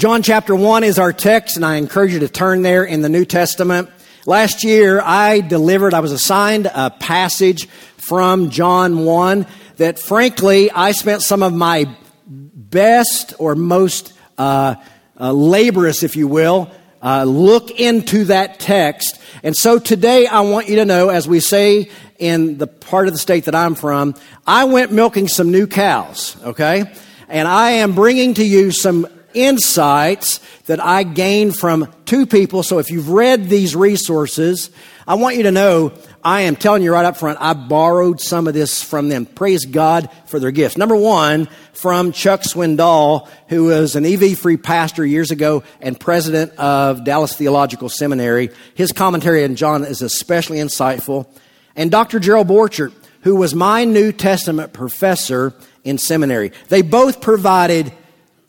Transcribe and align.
John 0.00 0.22
chapter 0.22 0.56
1 0.56 0.82
is 0.82 0.98
our 0.98 1.12
text, 1.12 1.56
and 1.56 1.66
I 1.66 1.76
encourage 1.76 2.14
you 2.14 2.20
to 2.20 2.28
turn 2.28 2.62
there 2.62 2.84
in 2.84 3.02
the 3.02 3.10
New 3.10 3.26
Testament. 3.26 3.90
Last 4.24 4.64
year, 4.64 4.98
I 4.98 5.42
delivered, 5.42 5.92
I 5.92 6.00
was 6.00 6.10
assigned 6.10 6.64
a 6.64 6.88
passage 6.88 7.68
from 7.98 8.48
John 8.48 9.04
1 9.04 9.46
that 9.76 9.98
frankly, 9.98 10.70
I 10.70 10.92
spent 10.92 11.20
some 11.20 11.42
of 11.42 11.52
my 11.52 11.94
best 12.26 13.34
or 13.38 13.54
most 13.54 14.14
uh, 14.38 14.76
uh, 15.20 15.32
laborious, 15.32 16.02
if 16.02 16.16
you 16.16 16.28
will, 16.28 16.70
uh, 17.02 17.24
look 17.24 17.70
into 17.70 18.24
that 18.24 18.58
text. 18.58 19.20
And 19.42 19.54
so 19.54 19.78
today, 19.78 20.26
I 20.26 20.40
want 20.40 20.70
you 20.70 20.76
to 20.76 20.86
know, 20.86 21.10
as 21.10 21.28
we 21.28 21.40
say 21.40 21.90
in 22.18 22.56
the 22.56 22.66
part 22.66 23.06
of 23.06 23.12
the 23.12 23.18
state 23.18 23.44
that 23.44 23.54
I'm 23.54 23.74
from, 23.74 24.14
I 24.46 24.64
went 24.64 24.92
milking 24.92 25.28
some 25.28 25.50
new 25.50 25.66
cows, 25.66 26.42
okay? 26.42 26.90
And 27.28 27.46
I 27.46 27.72
am 27.72 27.94
bringing 27.94 28.32
to 28.32 28.42
you 28.42 28.70
some 28.70 29.06
insights 29.34 30.40
that 30.66 30.80
I 30.80 31.02
gained 31.02 31.56
from 31.56 31.92
two 32.04 32.26
people. 32.26 32.62
So 32.62 32.78
if 32.78 32.90
you've 32.90 33.10
read 33.10 33.48
these 33.48 33.74
resources, 33.76 34.70
I 35.06 35.14
want 35.14 35.36
you 35.36 35.44
to 35.44 35.50
know 35.50 35.92
I 36.22 36.42
am 36.42 36.54
telling 36.54 36.82
you 36.82 36.92
right 36.92 37.04
up 37.04 37.16
front, 37.16 37.38
I 37.40 37.54
borrowed 37.54 38.20
some 38.20 38.46
of 38.46 38.54
this 38.54 38.82
from 38.82 39.08
them. 39.08 39.24
Praise 39.26 39.64
God 39.64 40.10
for 40.26 40.38
their 40.38 40.50
gifts. 40.50 40.76
Number 40.76 40.94
one, 40.94 41.48
from 41.72 42.12
Chuck 42.12 42.42
Swindoll, 42.42 43.26
who 43.48 43.64
was 43.64 43.96
an 43.96 44.04
EV 44.04 44.38
free 44.38 44.58
pastor 44.58 45.04
years 45.04 45.30
ago 45.30 45.62
and 45.80 45.98
president 45.98 46.52
of 46.58 47.04
Dallas 47.04 47.34
Theological 47.34 47.88
Seminary. 47.88 48.50
His 48.74 48.92
commentary 48.92 49.44
on 49.44 49.56
John 49.56 49.84
is 49.84 50.02
especially 50.02 50.58
insightful. 50.58 51.26
And 51.74 51.90
Dr. 51.90 52.20
Gerald 52.20 52.48
Borchert, 52.48 52.92
who 53.22 53.36
was 53.36 53.54
my 53.54 53.84
New 53.84 54.12
Testament 54.12 54.72
professor 54.72 55.54
in 55.84 55.98
seminary. 55.98 56.52
They 56.68 56.82
both 56.82 57.20
provided 57.20 57.92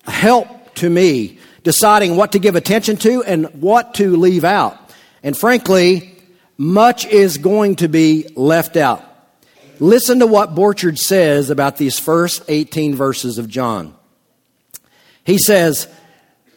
help 0.03 0.47
to 0.81 0.89
me 0.89 1.37
deciding 1.63 2.15
what 2.15 2.31
to 2.31 2.39
give 2.39 2.55
attention 2.55 2.97
to 2.97 3.23
and 3.23 3.45
what 3.61 3.95
to 3.95 4.15
leave 4.15 4.43
out. 4.43 4.77
And 5.23 5.37
frankly, 5.37 6.15
much 6.57 7.05
is 7.05 7.37
going 7.37 7.77
to 7.77 7.87
be 7.87 8.27
left 8.35 8.77
out. 8.77 9.03
Listen 9.79 10.19
to 10.19 10.27
what 10.27 10.53
Borchert 10.53 10.97
says 10.97 11.49
about 11.49 11.77
these 11.77 11.99
first 11.99 12.43
18 12.47 12.95
verses 12.95 13.37
of 13.37 13.47
John. 13.47 13.95
He 15.23 15.37
says, 15.37 15.87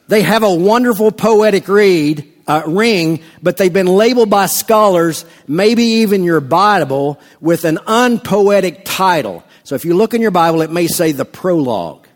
they 0.09 0.23
have 0.23 0.43
a 0.43 0.55
wonderful 0.55 1.11
poetic 1.13 1.69
read, 1.69 2.31
uh, 2.47 2.63
ring, 2.67 3.23
but 3.43 3.57
they've 3.57 3.73
been 3.73 3.87
labeled 3.87 4.31
by 4.31 4.47
scholars, 4.47 5.25
maybe 5.47 5.85
even 5.85 6.25
your 6.25 6.41
Bible, 6.41 7.21
with 7.41 7.65
an 7.65 7.79
unpoetic 7.87 8.83
title. 8.85 9.45
So 9.65 9.75
if 9.75 9.85
you 9.85 9.95
look 9.95 10.13
in 10.13 10.21
your 10.21 10.31
Bible, 10.31 10.63
it 10.63 10.71
may 10.71 10.87
say 10.87 11.13
the 11.13 11.25
prologue. 11.25 12.07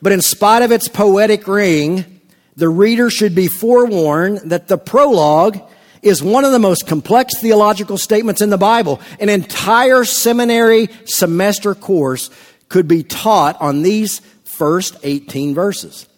But 0.00 0.12
in 0.12 0.20
spite 0.20 0.62
of 0.62 0.72
its 0.72 0.88
poetic 0.88 1.46
ring, 1.48 2.20
the 2.56 2.68
reader 2.68 3.10
should 3.10 3.34
be 3.34 3.48
forewarned 3.48 4.38
that 4.50 4.68
the 4.68 4.78
prologue 4.78 5.60
is 6.02 6.22
one 6.22 6.44
of 6.44 6.52
the 6.52 6.58
most 6.58 6.86
complex 6.86 7.38
theological 7.40 7.98
statements 7.98 8.40
in 8.40 8.50
the 8.50 8.58
Bible. 8.58 9.00
An 9.20 9.28
entire 9.28 10.04
seminary 10.04 10.88
semester 11.04 11.74
course 11.74 12.30
could 12.68 12.86
be 12.86 13.02
taught 13.02 13.60
on 13.60 13.82
these 13.82 14.20
first 14.44 14.96
18 15.02 15.54
verses. 15.54 16.08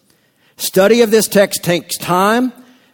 Study 0.57 1.01
of 1.01 1.11
this 1.11 1.27
text 1.27 1.63
takes 1.63 1.97
time, 1.97 2.53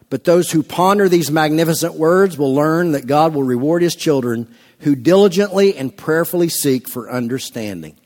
but 0.09 0.23
those 0.23 0.52
who 0.52 0.63
ponder 0.63 1.09
these 1.09 1.31
magnificent 1.31 1.95
words 1.95 2.38
will 2.38 2.53
learn 2.53 2.93
that 2.93 3.08
God 3.08 3.33
will 3.33 3.43
reward 3.43 3.81
his 3.81 3.95
children 3.95 4.53
who 4.80 4.95
diligently 4.95 5.75
and 5.75 5.95
prayerfully 5.95 6.49
seek 6.49 6.88
for 6.88 7.11
understanding. 7.11 7.98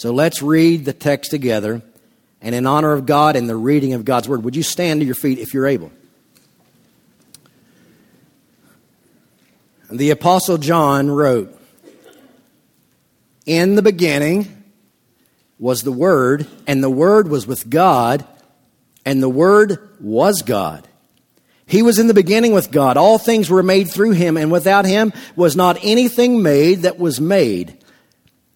So 0.00 0.14
let's 0.14 0.40
read 0.40 0.86
the 0.86 0.94
text 0.94 1.30
together. 1.30 1.82
And 2.40 2.54
in 2.54 2.66
honor 2.66 2.92
of 2.92 3.04
God 3.04 3.36
and 3.36 3.46
the 3.46 3.54
reading 3.54 3.92
of 3.92 4.06
God's 4.06 4.30
Word, 4.30 4.44
would 4.44 4.56
you 4.56 4.62
stand 4.62 5.02
to 5.02 5.04
your 5.04 5.14
feet 5.14 5.38
if 5.38 5.52
you're 5.52 5.66
able? 5.66 5.92
The 9.90 10.08
Apostle 10.08 10.56
John 10.56 11.10
wrote, 11.10 11.54
In 13.44 13.74
the 13.74 13.82
beginning 13.82 14.64
was 15.58 15.82
the 15.82 15.92
Word, 15.92 16.46
and 16.66 16.82
the 16.82 16.88
Word 16.88 17.28
was 17.28 17.46
with 17.46 17.68
God, 17.68 18.26
and 19.04 19.22
the 19.22 19.28
Word 19.28 19.96
was 20.00 20.40
God. 20.40 20.88
He 21.66 21.82
was 21.82 21.98
in 21.98 22.06
the 22.06 22.14
beginning 22.14 22.52
with 22.52 22.70
God. 22.70 22.96
All 22.96 23.18
things 23.18 23.50
were 23.50 23.62
made 23.62 23.90
through 23.90 24.12
him, 24.12 24.38
and 24.38 24.50
without 24.50 24.86
him 24.86 25.12
was 25.36 25.56
not 25.56 25.76
anything 25.82 26.42
made 26.42 26.84
that 26.84 26.98
was 26.98 27.20
made. 27.20 27.76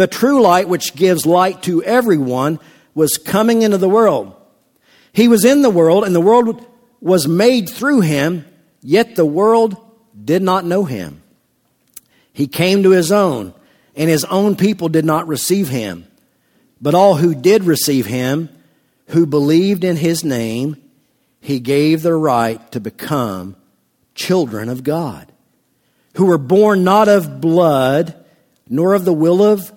The 0.00 0.06
true 0.06 0.40
light, 0.40 0.66
which 0.66 0.96
gives 0.96 1.26
light 1.26 1.62
to 1.64 1.82
everyone, 1.82 2.58
was 2.94 3.18
coming 3.18 3.60
into 3.60 3.76
the 3.76 3.86
world. 3.86 4.34
He 5.12 5.28
was 5.28 5.44
in 5.44 5.60
the 5.60 5.68
world, 5.68 6.04
and 6.04 6.14
the 6.14 6.22
world 6.22 6.66
was 7.02 7.28
made 7.28 7.68
through 7.68 8.00
him, 8.00 8.46
yet 8.80 9.14
the 9.14 9.26
world 9.26 9.76
did 10.24 10.40
not 10.40 10.64
know 10.64 10.86
him. 10.86 11.22
He 12.32 12.46
came 12.46 12.82
to 12.82 12.92
his 12.92 13.12
own, 13.12 13.52
and 13.94 14.08
his 14.08 14.24
own 14.24 14.56
people 14.56 14.88
did 14.88 15.04
not 15.04 15.28
receive 15.28 15.68
him. 15.68 16.06
But 16.80 16.94
all 16.94 17.16
who 17.16 17.34
did 17.34 17.64
receive 17.64 18.06
him, 18.06 18.48
who 19.08 19.26
believed 19.26 19.84
in 19.84 19.96
his 19.96 20.24
name, 20.24 20.82
he 21.42 21.60
gave 21.60 22.00
the 22.00 22.14
right 22.14 22.72
to 22.72 22.80
become 22.80 23.54
children 24.14 24.70
of 24.70 24.82
God, 24.82 25.30
who 26.14 26.24
were 26.24 26.38
born 26.38 26.84
not 26.84 27.08
of 27.08 27.42
blood, 27.42 28.14
nor 28.66 28.94
of 28.94 29.04
the 29.04 29.12
will 29.12 29.42
of 29.42 29.76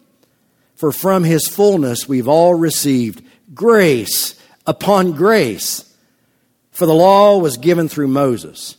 For 0.81 0.91
from 0.91 1.23
his 1.23 1.47
fullness 1.47 2.09
we've 2.09 2.27
all 2.27 2.55
received 2.55 3.23
grace 3.53 4.33
upon 4.65 5.11
grace. 5.11 5.95
For 6.71 6.87
the 6.87 6.95
law 6.95 7.37
was 7.37 7.57
given 7.57 7.87
through 7.87 8.07
Moses, 8.07 8.75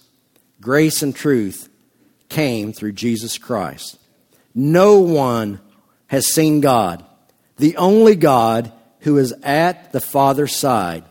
grace 0.60 1.00
and 1.04 1.14
truth 1.14 1.68
came 2.28 2.72
through 2.72 2.94
Jesus 2.94 3.38
Christ. 3.38 4.00
No 4.52 4.98
one 4.98 5.60
has 6.08 6.26
seen 6.26 6.60
God, 6.60 7.04
the 7.58 7.76
only 7.76 8.16
God 8.16 8.72
who 9.02 9.16
is 9.18 9.32
at 9.44 9.92
the 9.92 10.00
Father's 10.00 10.56
side. 10.56 11.04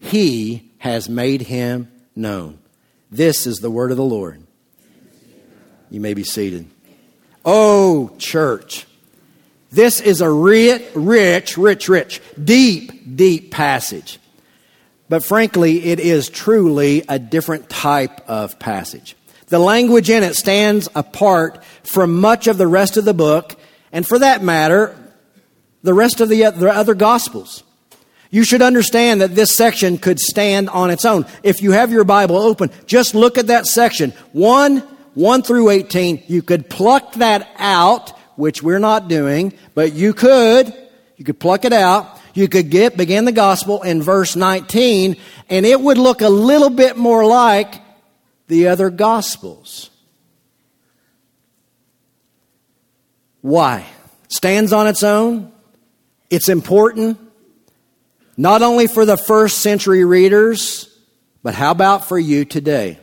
He 0.00 0.72
has 0.78 1.08
made 1.08 1.42
him 1.42 1.92
known. 2.16 2.58
This 3.08 3.46
is 3.46 3.58
the 3.58 3.70
word 3.70 3.92
of 3.92 3.96
the 3.96 4.02
Lord. 4.02 4.42
You 5.90 6.00
may 6.00 6.14
be 6.14 6.24
seated. 6.24 6.68
Oh, 7.44 8.16
church. 8.18 8.84
This 9.70 10.00
is 10.00 10.20
a 10.20 10.30
rich, 10.30 10.82
rich, 10.94 11.58
rich, 11.58 11.88
rich, 11.88 12.22
deep, 12.42 13.16
deep 13.16 13.50
passage. 13.50 14.18
But 15.08 15.24
frankly, 15.24 15.84
it 15.84 16.00
is 16.00 16.28
truly 16.28 17.04
a 17.08 17.18
different 17.18 17.68
type 17.68 18.20
of 18.28 18.58
passage. 18.58 19.16
The 19.48 19.58
language 19.58 20.10
in 20.10 20.22
it 20.22 20.36
stands 20.36 20.88
apart 20.94 21.64
from 21.82 22.20
much 22.20 22.46
of 22.46 22.58
the 22.58 22.66
rest 22.66 22.96
of 22.96 23.04
the 23.04 23.14
book, 23.14 23.56
and 23.92 24.06
for 24.06 24.18
that 24.18 24.42
matter, 24.42 24.94
the 25.82 25.94
rest 25.94 26.20
of 26.20 26.28
the 26.28 26.44
other 26.44 26.94
gospels. 26.94 27.62
You 28.30 28.44
should 28.44 28.60
understand 28.60 29.22
that 29.22 29.34
this 29.34 29.56
section 29.56 29.96
could 29.96 30.20
stand 30.20 30.68
on 30.68 30.90
its 30.90 31.06
own. 31.06 31.24
If 31.42 31.62
you 31.62 31.72
have 31.72 31.90
your 31.90 32.04
Bible 32.04 32.36
open, 32.36 32.70
just 32.84 33.14
look 33.14 33.38
at 33.38 33.46
that 33.46 33.66
section. 33.66 34.12
1, 34.32 34.78
1 35.14 35.42
through 35.42 35.70
18. 35.70 36.24
You 36.26 36.42
could 36.42 36.68
pluck 36.68 37.14
that 37.14 37.48
out, 37.56 38.17
which 38.38 38.62
we're 38.62 38.78
not 38.78 39.08
doing, 39.08 39.52
but 39.74 39.92
you 39.92 40.14
could. 40.14 40.72
You 41.16 41.24
could 41.24 41.40
pluck 41.40 41.64
it 41.64 41.72
out 41.72 42.18
you 42.38 42.48
could 42.48 42.70
get 42.70 42.96
begin 42.96 43.24
the 43.24 43.32
gospel 43.32 43.82
in 43.82 44.00
verse 44.00 44.36
19 44.36 45.16
and 45.50 45.66
it 45.66 45.80
would 45.80 45.98
look 45.98 46.20
a 46.20 46.28
little 46.28 46.70
bit 46.70 46.96
more 46.96 47.26
like 47.26 47.82
the 48.46 48.68
other 48.68 48.90
gospels. 48.90 49.90
Why? 53.40 53.86
Stands 54.28 54.72
on 54.72 54.86
its 54.86 55.02
own. 55.02 55.50
It's 56.30 56.48
important 56.48 57.18
not 58.36 58.62
only 58.62 58.86
for 58.86 59.04
the 59.04 59.16
first 59.16 59.58
century 59.58 60.04
readers, 60.04 60.96
but 61.42 61.54
how 61.54 61.72
about 61.72 62.06
for 62.06 62.18
you 62.18 62.44
today? 62.44 63.00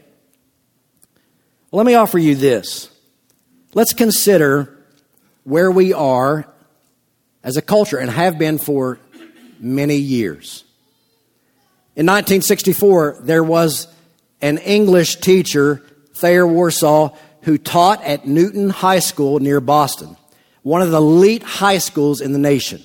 Let 1.74 1.86
me 1.86 1.96
offer 1.96 2.18
you 2.18 2.36
this. 2.36 2.90
Let's 3.74 3.94
consider 3.94 4.75
where 5.46 5.72
we 5.72 5.94
are 5.94 6.46
as 7.44 7.56
a 7.56 7.62
culture 7.62 7.98
and 7.98 8.12
have 8.12 8.38
been 8.38 8.58
for 8.58 9.00
many 9.60 9.96
years. 9.96 10.64
In 11.96 12.06
1964, 12.08 13.20
there 13.22 13.44
was 13.44 13.88
an 14.42 14.58
English 14.58 15.18
teacher, 15.18 15.82
Thayer 16.16 16.46
Warshaw, 16.46 17.16
who 17.44 17.58
taught 17.58 18.04
at 18.04 18.28
Newton 18.28 18.70
High 18.70 19.00
School 19.00 19.40
near 19.40 19.62
Boston, 19.62 20.18
one 20.64 20.82
of 20.82 20.90
the 20.90 20.98
elite 20.98 21.44
high 21.44 21.78
schools 21.78 22.22
in 22.22 22.34
the 22.34 22.40
nation. 22.40 22.82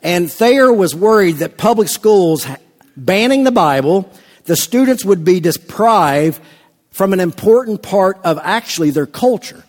And 0.00 0.30
Thayer 0.30 0.72
was 0.72 0.94
worried 0.94 1.38
that 1.38 1.58
public 1.58 1.88
schools 1.88 2.46
banning 2.96 3.42
the 3.42 3.50
Bible, 3.50 4.10
the 4.44 4.56
students 4.56 5.04
would 5.04 5.24
be 5.24 5.40
deprived 5.40 6.40
from 6.90 7.12
an 7.12 7.20
important 7.20 7.82
part 7.82 8.20
of 8.22 8.38
actually 8.40 8.90
their 8.90 9.06
culture. 9.06 9.64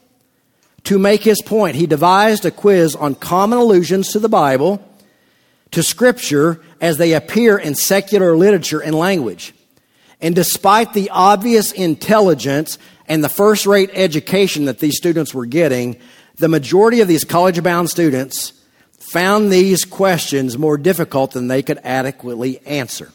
To 0.85 1.00
make 1.00 1.24
his 1.24 1.41
point, 1.41 1.75
he 1.75 1.88
devised 1.88 2.45
a 2.45 2.51
quiz 2.51 2.95
on 2.95 3.15
common 3.15 3.59
allusions 3.59 4.09
to 4.12 4.19
the 4.19 4.30
Bible, 4.30 4.85
to 5.71 5.81
Scripture, 5.81 6.62
as 6.81 6.97
they 6.97 7.13
appear 7.13 7.57
in 7.57 7.75
secular 7.75 8.35
literature 8.35 8.81
and 8.81 8.94
language. 8.94 9.53
And 10.19 10.35
despite 10.35 10.94
the 10.94 11.09
obvious 11.09 11.71
intelligence 11.71 12.77
and 13.07 13.24
the 13.24 13.30
first 13.30 13.65
rate 13.65 13.91
education 13.94 14.65
that 14.65 14.80
these 14.80 14.97
students 14.97 15.33
were 15.33 15.45
getting, 15.45 15.97
the 16.38 16.47
majority 16.47 17.01
of 17.01 17.07
these 17.07 17.24
college 17.24 17.62
bound 17.62 17.89
students 17.89 18.53
found 18.97 19.51
these 19.51 19.85
questions 19.85 20.57
more 20.57 20.77
difficult 20.77 21.31
than 21.31 21.47
they 21.47 21.62
could 21.62 21.80
adequately 21.83 22.59
answer. 22.65 23.12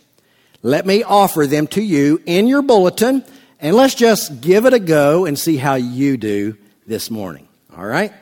Let 0.62 0.86
me 0.86 1.02
offer 1.02 1.46
them 1.46 1.66
to 1.68 1.82
you 1.82 2.22
in 2.26 2.46
your 2.46 2.62
bulletin, 2.62 3.24
and 3.60 3.76
let's 3.76 3.94
just 3.94 4.40
give 4.40 4.66
it 4.66 4.74
a 4.74 4.78
go 4.78 5.24
and 5.24 5.38
see 5.38 5.56
how 5.56 5.74
you 5.74 6.16
do 6.16 6.56
this 6.86 7.10
morning. 7.10 7.47
All 7.78 7.86
right? 7.86 8.12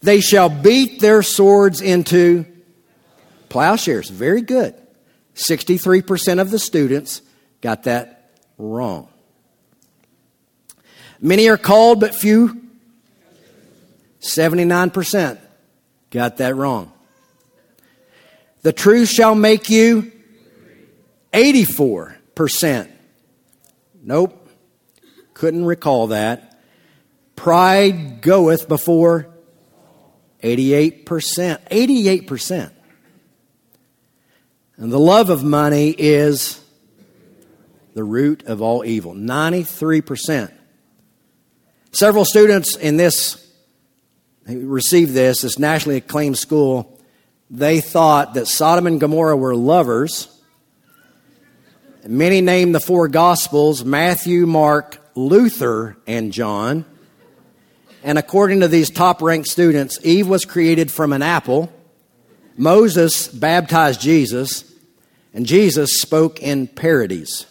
They 0.00 0.20
shall 0.20 0.48
beat 0.48 1.00
their 1.00 1.24
swords 1.24 1.80
into 1.80 2.46
plowshares. 3.48 4.08
Very 4.08 4.40
good. 4.40 4.74
63% 5.34 6.40
of 6.40 6.52
the 6.52 6.60
students 6.60 7.20
got 7.60 7.82
that 7.84 8.30
wrong. 8.56 9.08
Many 11.20 11.48
are 11.48 11.56
called, 11.56 11.98
but 11.98 12.14
few. 12.14 12.62
79% 14.20 15.38
got 16.10 16.36
that 16.36 16.54
wrong. 16.54 16.92
The 18.62 18.72
truth 18.72 19.08
shall 19.08 19.34
make 19.34 19.70
you 19.70 20.12
84%. 21.32 22.88
Nope. 24.04 24.48
Couldn't 25.34 25.64
recall 25.64 26.08
that. 26.08 26.47
Pride 27.38 28.20
goeth 28.20 28.66
before 28.66 29.28
88%. 30.42 31.04
88%. 31.04 32.70
And 34.76 34.92
the 34.92 34.98
love 34.98 35.30
of 35.30 35.44
money 35.44 35.94
is 35.96 36.60
the 37.94 38.02
root 38.02 38.42
of 38.46 38.60
all 38.60 38.84
evil. 38.84 39.14
93%. 39.14 40.52
Several 41.92 42.24
students 42.24 42.74
in 42.74 42.96
this 42.96 43.48
received 44.44 45.12
this, 45.12 45.42
this 45.42 45.60
nationally 45.60 45.98
acclaimed 45.98 46.38
school, 46.38 47.00
they 47.50 47.80
thought 47.80 48.34
that 48.34 48.48
Sodom 48.48 48.88
and 48.88 48.98
Gomorrah 48.98 49.36
were 49.36 49.54
lovers. 49.54 50.26
Many 52.04 52.40
named 52.40 52.74
the 52.74 52.80
four 52.80 53.06
Gospels 53.06 53.84
Matthew, 53.84 54.44
Mark, 54.44 54.98
Luther, 55.14 55.96
and 56.04 56.32
John. 56.32 56.84
And 58.08 58.18
according 58.18 58.60
to 58.60 58.68
these 58.68 58.88
top 58.88 59.20
ranked 59.20 59.48
students, 59.48 59.98
Eve 60.02 60.26
was 60.26 60.46
created 60.46 60.90
from 60.90 61.12
an 61.12 61.20
apple, 61.20 61.70
Moses 62.56 63.28
baptized 63.28 64.00
Jesus, 64.00 64.64
and 65.34 65.44
Jesus 65.44 66.00
spoke 66.00 66.40
in 66.40 66.68
parodies. 66.68 67.44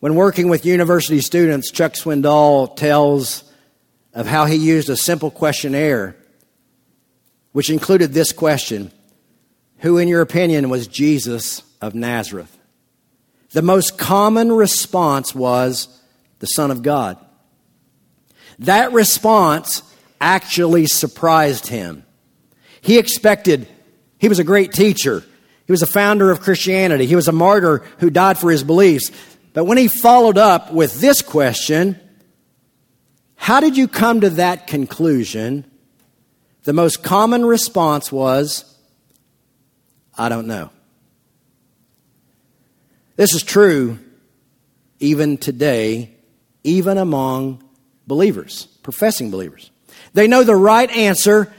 When 0.00 0.14
working 0.14 0.48
with 0.48 0.64
university 0.64 1.20
students, 1.20 1.70
Chuck 1.70 1.92
Swindoll 1.92 2.74
tells 2.74 3.44
of 4.14 4.26
how 4.26 4.46
he 4.46 4.56
used 4.56 4.88
a 4.88 4.96
simple 4.96 5.30
questionnaire, 5.30 6.16
which 7.52 7.68
included 7.68 8.14
this 8.14 8.32
question 8.32 8.90
Who, 9.80 9.98
in 9.98 10.08
your 10.08 10.22
opinion, 10.22 10.70
was 10.70 10.86
Jesus 10.86 11.60
of 11.82 11.94
Nazareth? 11.94 12.55
The 13.56 13.62
most 13.62 13.96
common 13.96 14.52
response 14.52 15.34
was 15.34 15.88
the 16.40 16.46
Son 16.46 16.70
of 16.70 16.82
God. 16.82 17.16
That 18.58 18.92
response 18.92 19.82
actually 20.20 20.84
surprised 20.84 21.66
him. 21.66 22.04
He 22.82 22.98
expected, 22.98 23.66
he 24.18 24.28
was 24.28 24.38
a 24.38 24.44
great 24.44 24.72
teacher. 24.72 25.24
He 25.64 25.72
was 25.72 25.80
a 25.80 25.86
founder 25.86 26.30
of 26.30 26.40
Christianity. 26.40 27.06
He 27.06 27.16
was 27.16 27.28
a 27.28 27.32
martyr 27.32 27.78
who 27.96 28.10
died 28.10 28.36
for 28.36 28.50
his 28.50 28.62
beliefs. 28.62 29.10
But 29.54 29.64
when 29.64 29.78
he 29.78 29.88
followed 29.88 30.36
up 30.36 30.70
with 30.70 31.00
this 31.00 31.22
question, 31.22 31.98
how 33.36 33.60
did 33.60 33.78
you 33.78 33.88
come 33.88 34.20
to 34.20 34.28
that 34.28 34.66
conclusion? 34.66 35.64
The 36.64 36.74
most 36.74 37.02
common 37.02 37.42
response 37.42 38.12
was, 38.12 38.76
I 40.18 40.28
don't 40.28 40.46
know. 40.46 40.68
This 43.16 43.34
is 43.34 43.42
true 43.42 43.98
even 44.98 45.38
today, 45.38 46.14
even 46.64 46.98
among 46.98 47.62
believers, 48.06 48.66
professing 48.82 49.30
believers. 49.30 49.70
They 50.12 50.28
know 50.28 50.44
the 50.44 50.56
right 50.56 50.90
answer, 50.90 51.52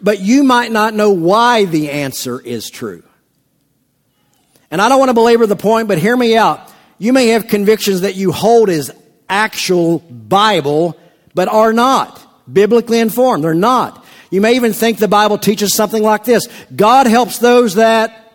but 0.00 0.20
you 0.20 0.42
might 0.42 0.72
not 0.72 0.94
know 0.94 1.10
why 1.10 1.64
the 1.64 1.90
answer 1.90 2.40
is 2.40 2.70
true. 2.70 3.02
And 4.70 4.80
I 4.80 4.88
don't 4.88 4.98
want 4.98 5.10
to 5.10 5.14
belabor 5.14 5.46
the 5.46 5.56
point, 5.56 5.88
but 5.88 5.98
hear 5.98 6.16
me 6.16 6.36
out. 6.36 6.72
You 6.98 7.12
may 7.12 7.28
have 7.28 7.46
convictions 7.46 8.00
that 8.02 8.16
you 8.16 8.32
hold 8.32 8.70
as 8.70 8.90
actual 9.28 9.98
Bible, 9.98 10.96
but 11.34 11.48
are 11.48 11.72
not 11.72 12.20
biblically 12.52 12.98
informed. 12.98 13.44
They're 13.44 13.54
not. 13.54 14.04
You 14.30 14.40
may 14.40 14.56
even 14.56 14.72
think 14.72 14.98
the 14.98 15.08
Bible 15.08 15.36
teaches 15.36 15.74
something 15.74 16.02
like 16.02 16.24
this 16.24 16.46
God 16.74 17.06
helps 17.06 17.38
those 17.38 17.74
that 17.74 18.32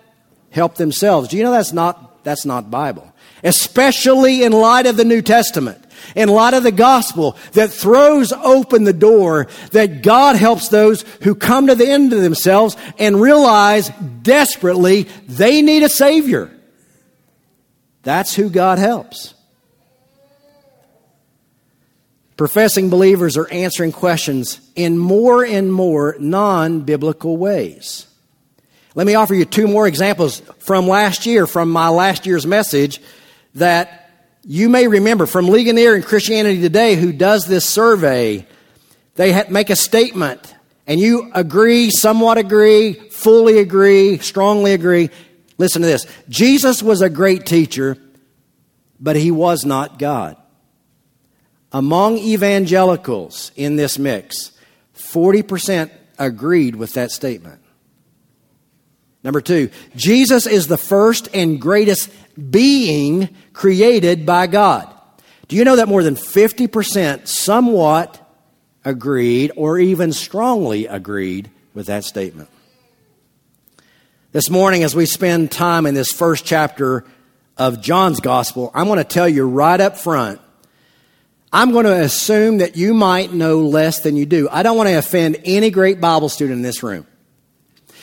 help 0.52 0.76
themselves. 0.76 1.30
Do 1.30 1.38
you 1.38 1.44
know 1.44 1.52
that's 1.52 1.74
not 1.74 2.07
that's 2.24 2.46
not 2.46 2.72
Bible. 2.72 3.14
Especially 3.44 4.44
in 4.44 4.52
light 4.52 4.86
of 4.86 4.98
the 4.98 5.06
New 5.06 5.22
Testament, 5.22 5.78
in 6.16 6.30
light 6.30 6.54
of 6.54 6.64
the 6.64 6.72
gospel 6.72 7.38
that 7.54 7.72
throws 7.72 8.32
open 8.32 8.84
the 8.84 8.94
door 8.94 9.48
that 9.72 10.02
God 10.02 10.36
helps 10.36 10.70
those 10.70 11.04
who 11.24 11.36
come 11.36 11.68
to 11.68 11.76
the 11.76 11.88
end 11.88 12.14
of 12.14 12.22
themselves 12.22 12.76
and 12.98 13.22
realize 13.22 13.90
desperately 14.22 15.04
they 15.28 15.62
need 15.62 15.84
a 15.84 15.90
Savior. 15.90 16.52
That's 18.04 18.34
who 18.34 18.50
God 18.50 18.80
helps. 18.80 19.34
Professing 22.38 22.92
believers 22.92 23.36
are 23.36 23.52
answering 23.52 23.92
questions 23.92 24.62
in 24.76 24.98
more 24.98 25.44
and 25.44 25.74
more 25.74 26.16
non 26.20 26.82
biblical 26.82 27.36
ways. 27.36 28.06
Let 28.98 29.06
me 29.06 29.14
offer 29.14 29.36
you 29.36 29.46
two 29.46 29.68
more 29.68 29.86
examples 29.86 30.42
from 30.58 30.88
last 30.88 31.28
year, 31.28 31.46
from 31.46 31.70
my 31.70 31.90
last 31.90 32.26
year's 32.26 32.48
message, 32.48 33.00
that 33.54 34.10
you 34.44 34.70
may 34.70 34.88
remember 34.88 35.28
from 35.28 35.48
Ligonier 35.48 35.94
and 35.94 36.04
Christianity 36.04 36.62
Today, 36.62 36.96
who 36.96 37.14
does 37.14 37.46
this 37.46 37.64
survey. 37.64 38.48
They 39.14 39.48
make 39.50 39.70
a 39.70 39.76
statement, 39.76 40.52
and 40.88 41.00
you 41.00 41.30
agree, 41.36 41.92
somewhat 41.92 42.40
agree, 42.40 42.94
fully 43.12 43.60
agree, 43.60 44.18
strongly 44.18 44.74
agree. 44.74 45.12
Listen 45.60 45.84
to 45.84 45.88
this 45.88 46.08
Jesus 46.28 46.82
was 46.82 47.04
a 47.04 47.10
great 47.10 47.46
teacher, 47.46 47.98
but 49.00 49.16
he 49.16 49.30
was 49.30 49.64
not 49.64 50.00
God. 50.00 50.38
Among 51.72 52.18
evangelicals 52.18 53.52
in 53.56 53.76
this 53.76 54.00
mix, 54.00 54.54
40% 54.96 55.92
agreed 56.18 56.76
with 56.76 56.94
that 56.94 57.12
statement. 57.12 57.62
Number 59.24 59.42
two, 59.42 59.70
Jesus 59.96 60.48
is 60.48 60.68
the 60.68 60.78
first 60.78 61.30
and 61.34 61.60
greatest 61.60 62.10
being 62.52 63.36
created 63.54 64.26
by 64.26 64.48
God. 64.48 64.94
Do 65.48 65.56
you 65.56 65.64
know 65.64 65.78
that 65.78 65.88
more 65.88 66.04
than 66.04 66.16
50% 66.16 67.28
somewhat 67.28 68.24
agreed 68.88 69.52
or 69.58 69.78
even 69.78 70.14
strongly 70.14 70.88
agreed 70.88 71.52
with 71.74 71.88
that 71.88 72.06
statement. 72.06 72.50
This 74.32 74.50
morning, 74.50 74.84
as 74.84 74.96
we 74.96 75.06
spend 75.06 75.52
time 75.52 75.86
in 75.86 75.94
this 75.94 76.12
first 76.12 76.46
chapter 76.46 77.04
of 77.58 77.82
John's 77.82 78.22
Gospel, 78.22 78.72
I'm 78.74 78.88
going 78.88 78.98
to 78.98 79.04
tell 79.04 79.28
you 79.28 79.48
right 79.48 79.80
up 79.80 79.98
front 79.98 80.42
I'm 81.52 81.72
going 81.72 81.86
to 81.86 82.02
assume 82.02 82.58
that 82.58 82.76
you 82.76 82.94
might 82.94 83.32
know 83.32 83.62
less 83.62 84.02
than 84.02 84.18
you 84.18 84.26
do. 84.26 84.50
I 84.52 84.64
don't 84.64 84.76
want 84.76 84.90
to 84.90 84.98
offend 84.98 85.38
any 85.46 85.70
great 85.70 86.02
Bible 86.02 86.28
student 86.28 86.58
in 86.58 86.62
this 86.62 86.84
room. 86.84 87.08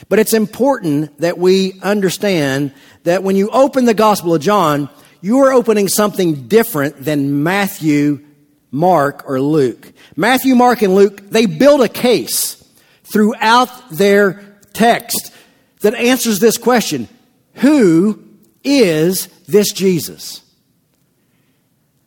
But 0.09 0.19
it's 0.19 0.33
important 0.33 1.19
that 1.21 1.39
we 1.39 1.81
understand 1.81 2.73
that 3.05 3.23
when 3.23 3.37
you 3.37 3.49
open 3.51 3.85
the 3.85 3.95
Gospel 3.95 4.35
of 4.35 4.43
John, 4.43 4.89
you 5.21 5.41
are 5.41 5.53
opening 5.53 5.89
something 5.89 6.49
different 6.49 7.03
than 7.03 7.43
Matthew, 7.43 8.25
Mark, 8.71 9.25
or 9.27 9.41
Luke. 9.41 9.93
Matthew, 10.17 10.55
Mark, 10.55 10.83
and 10.83 10.95
Luke, 10.95 11.31
they 11.31 11.47
build 11.47 11.81
a 11.81 11.89
case 11.89 12.63
throughout 13.05 13.91
their 13.91 14.59
text 14.73 15.33
that 15.81 15.95
answers 15.95 16.41
this 16.41 16.59
question 16.59 17.09
Who 17.55 18.23
is 18.63 19.27
this 19.47 19.73
Jesus? 19.73 20.43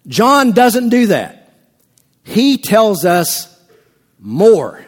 John 0.08 0.52
doesn't 0.52 0.90
do 0.90 1.08
that. 1.08 1.54
He 2.24 2.58
tells 2.58 3.06
us 3.06 3.54
more, 4.20 4.86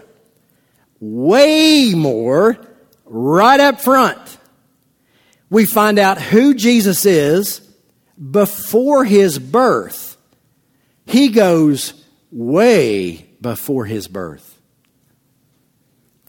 way 1.00 1.94
more, 1.96 2.60
right 3.10 3.60
up 3.60 3.82
front. 3.82 4.38
We 5.50 5.66
find 5.66 6.00
out 6.00 6.22
who 6.22 6.54
Jesus 6.54 7.06
is 7.06 7.60
before 8.32 9.04
his 9.04 9.40
birth. 9.40 10.18
He 11.06 11.30
goes 11.30 11.94
way 12.32 13.26
before 13.42 13.86
his 13.86 14.08
birth. 14.08 14.60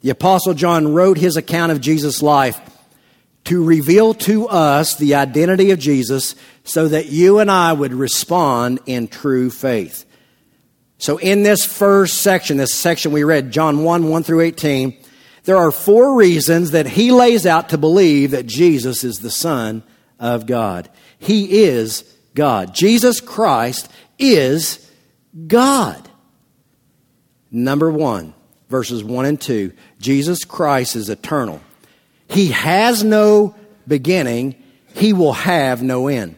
The 0.00 0.10
Apostle 0.10 0.54
John 0.54 0.94
wrote 0.94 1.18
his 1.18 1.36
account 1.36 1.72
of 1.72 1.80
Jesus' 1.80 2.22
life 2.22 2.58
to 3.44 3.62
reveal 3.62 4.14
to 4.14 4.48
us 4.48 4.96
the 4.96 5.14
identity 5.14 5.70
of 5.70 5.78
Jesus 5.78 6.34
so 6.64 6.88
that 6.88 7.06
you 7.06 7.38
and 7.38 7.50
I 7.50 7.72
would 7.72 7.92
respond 7.92 8.80
in 8.86 9.08
true 9.08 9.50
faith. 9.50 10.06
So, 10.98 11.16
in 11.18 11.42
this 11.42 11.64
first 11.64 12.18
section, 12.18 12.58
this 12.58 12.74
section 12.74 13.12
we 13.12 13.24
read, 13.24 13.50
John 13.50 13.84
1 13.84 14.08
1 14.08 14.22
through 14.22 14.42
18, 14.42 14.99
there 15.44 15.56
are 15.56 15.70
four 15.70 16.16
reasons 16.16 16.72
that 16.72 16.86
he 16.86 17.12
lays 17.12 17.46
out 17.46 17.70
to 17.70 17.78
believe 17.78 18.32
that 18.32 18.46
Jesus 18.46 19.04
is 19.04 19.18
the 19.18 19.30
Son 19.30 19.82
of 20.18 20.46
God. 20.46 20.88
He 21.18 21.62
is 21.62 22.04
God. 22.34 22.74
Jesus 22.74 23.20
Christ 23.20 23.90
is 24.18 24.90
God. 25.46 26.08
Number 27.50 27.90
one, 27.90 28.34
verses 28.68 29.02
1 29.02 29.24
and 29.24 29.40
2 29.40 29.72
Jesus 29.98 30.44
Christ 30.44 30.96
is 30.96 31.08
eternal. 31.08 31.60
He 32.28 32.48
has 32.48 33.02
no 33.02 33.56
beginning, 33.88 34.54
he 34.94 35.12
will 35.12 35.32
have 35.32 35.82
no 35.82 36.06
end. 36.06 36.36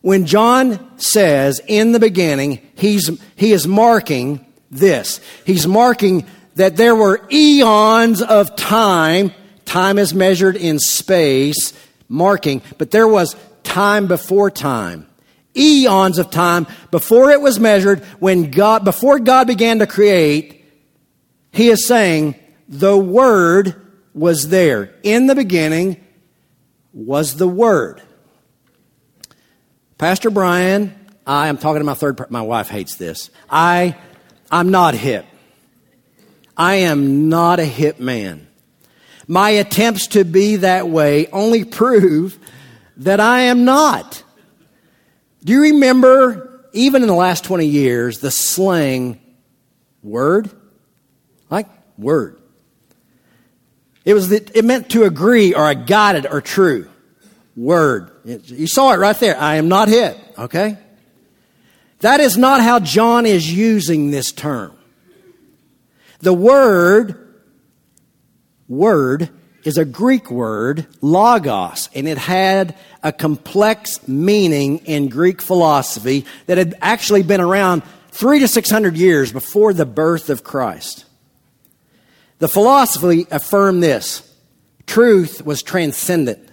When 0.00 0.26
John 0.26 0.98
says 0.98 1.60
in 1.66 1.92
the 1.92 2.00
beginning, 2.00 2.66
he's, 2.76 3.10
he 3.36 3.52
is 3.52 3.66
marking 3.66 4.44
this. 4.70 5.20
He's 5.44 5.66
marking 5.66 6.26
that 6.58 6.76
there 6.76 6.94
were 6.94 7.20
eons 7.30 8.20
of 8.20 8.54
time. 8.56 9.32
Time 9.64 9.96
is 9.96 10.12
measured 10.12 10.56
in 10.56 10.80
space, 10.80 11.72
marking, 12.08 12.62
but 12.78 12.90
there 12.90 13.06
was 13.06 13.36
time 13.62 14.08
before 14.08 14.50
time. 14.50 15.06
Eons 15.56 16.18
of 16.18 16.30
time 16.30 16.66
before 16.90 17.30
it 17.30 17.40
was 17.40 17.60
measured 17.60 18.00
when 18.18 18.50
God, 18.50 18.84
before 18.84 19.20
God 19.20 19.46
began 19.46 19.78
to 19.78 19.86
create, 19.86 20.64
he 21.52 21.68
is 21.68 21.86
saying 21.86 22.34
the 22.68 22.96
Word 22.96 23.74
was 24.12 24.48
there. 24.48 24.92
In 25.04 25.28
the 25.28 25.36
beginning 25.36 26.04
was 26.92 27.36
the 27.36 27.48
Word. 27.48 28.02
Pastor 29.96 30.30
Brian, 30.30 30.92
I 31.24 31.48
am 31.48 31.56
talking 31.56 31.80
to 31.80 31.84
my 31.84 31.94
third, 31.94 32.30
my 32.30 32.42
wife 32.42 32.68
hates 32.68 32.96
this. 32.96 33.30
I, 33.48 33.96
I'm 34.50 34.72
not 34.72 34.94
hip. 34.94 35.24
I 36.58 36.74
am 36.76 37.28
not 37.28 37.60
a 37.60 37.64
hip 37.64 38.00
man. 38.00 38.48
My 39.28 39.50
attempts 39.50 40.08
to 40.08 40.24
be 40.24 40.56
that 40.56 40.88
way 40.88 41.28
only 41.28 41.64
prove 41.64 42.36
that 42.96 43.20
I 43.20 43.42
am 43.42 43.64
not. 43.64 44.24
Do 45.44 45.52
you 45.52 45.62
remember, 45.62 46.64
even 46.72 47.02
in 47.02 47.08
the 47.08 47.14
last 47.14 47.44
20 47.44 47.66
years, 47.66 48.18
the 48.18 48.32
slang 48.32 49.20
word? 50.02 50.50
Like 51.48 51.68
word. 51.96 52.40
It 54.04 54.14
was 54.14 54.30
the, 54.30 54.50
it 54.54 54.64
meant 54.64 54.90
to 54.90 55.04
agree 55.04 55.54
or 55.54 55.64
I 55.64 55.74
got 55.74 56.16
it 56.16 56.26
or 56.26 56.40
true. 56.40 56.88
Word. 57.56 58.10
You 58.24 58.66
saw 58.66 58.92
it 58.92 58.96
right 58.96 59.16
there. 59.16 59.38
I 59.38 59.56
am 59.56 59.68
not 59.68 59.88
hit. 59.88 60.16
Okay? 60.38 60.78
That 62.00 62.20
is 62.20 62.36
not 62.38 62.62
how 62.62 62.80
John 62.80 63.26
is 63.26 63.52
using 63.52 64.10
this 64.10 64.32
term. 64.32 64.77
The 66.20 66.34
word, 66.34 67.42
word, 68.68 69.30
is 69.64 69.78
a 69.78 69.84
Greek 69.84 70.30
word, 70.30 70.86
logos, 71.00 71.88
and 71.94 72.08
it 72.08 72.18
had 72.18 72.76
a 73.02 73.12
complex 73.12 74.06
meaning 74.08 74.78
in 74.78 75.08
Greek 75.08 75.42
philosophy 75.42 76.24
that 76.46 76.58
had 76.58 76.74
actually 76.80 77.22
been 77.22 77.40
around 77.40 77.82
three 78.10 78.40
to 78.40 78.48
six 78.48 78.70
hundred 78.70 78.96
years 78.96 79.32
before 79.32 79.72
the 79.72 79.86
birth 79.86 80.30
of 80.30 80.42
Christ. 80.42 81.04
The 82.38 82.48
philosophy 82.48 83.26
affirmed 83.30 83.82
this 83.82 84.22
truth 84.86 85.44
was 85.44 85.62
transcendent. 85.62 86.47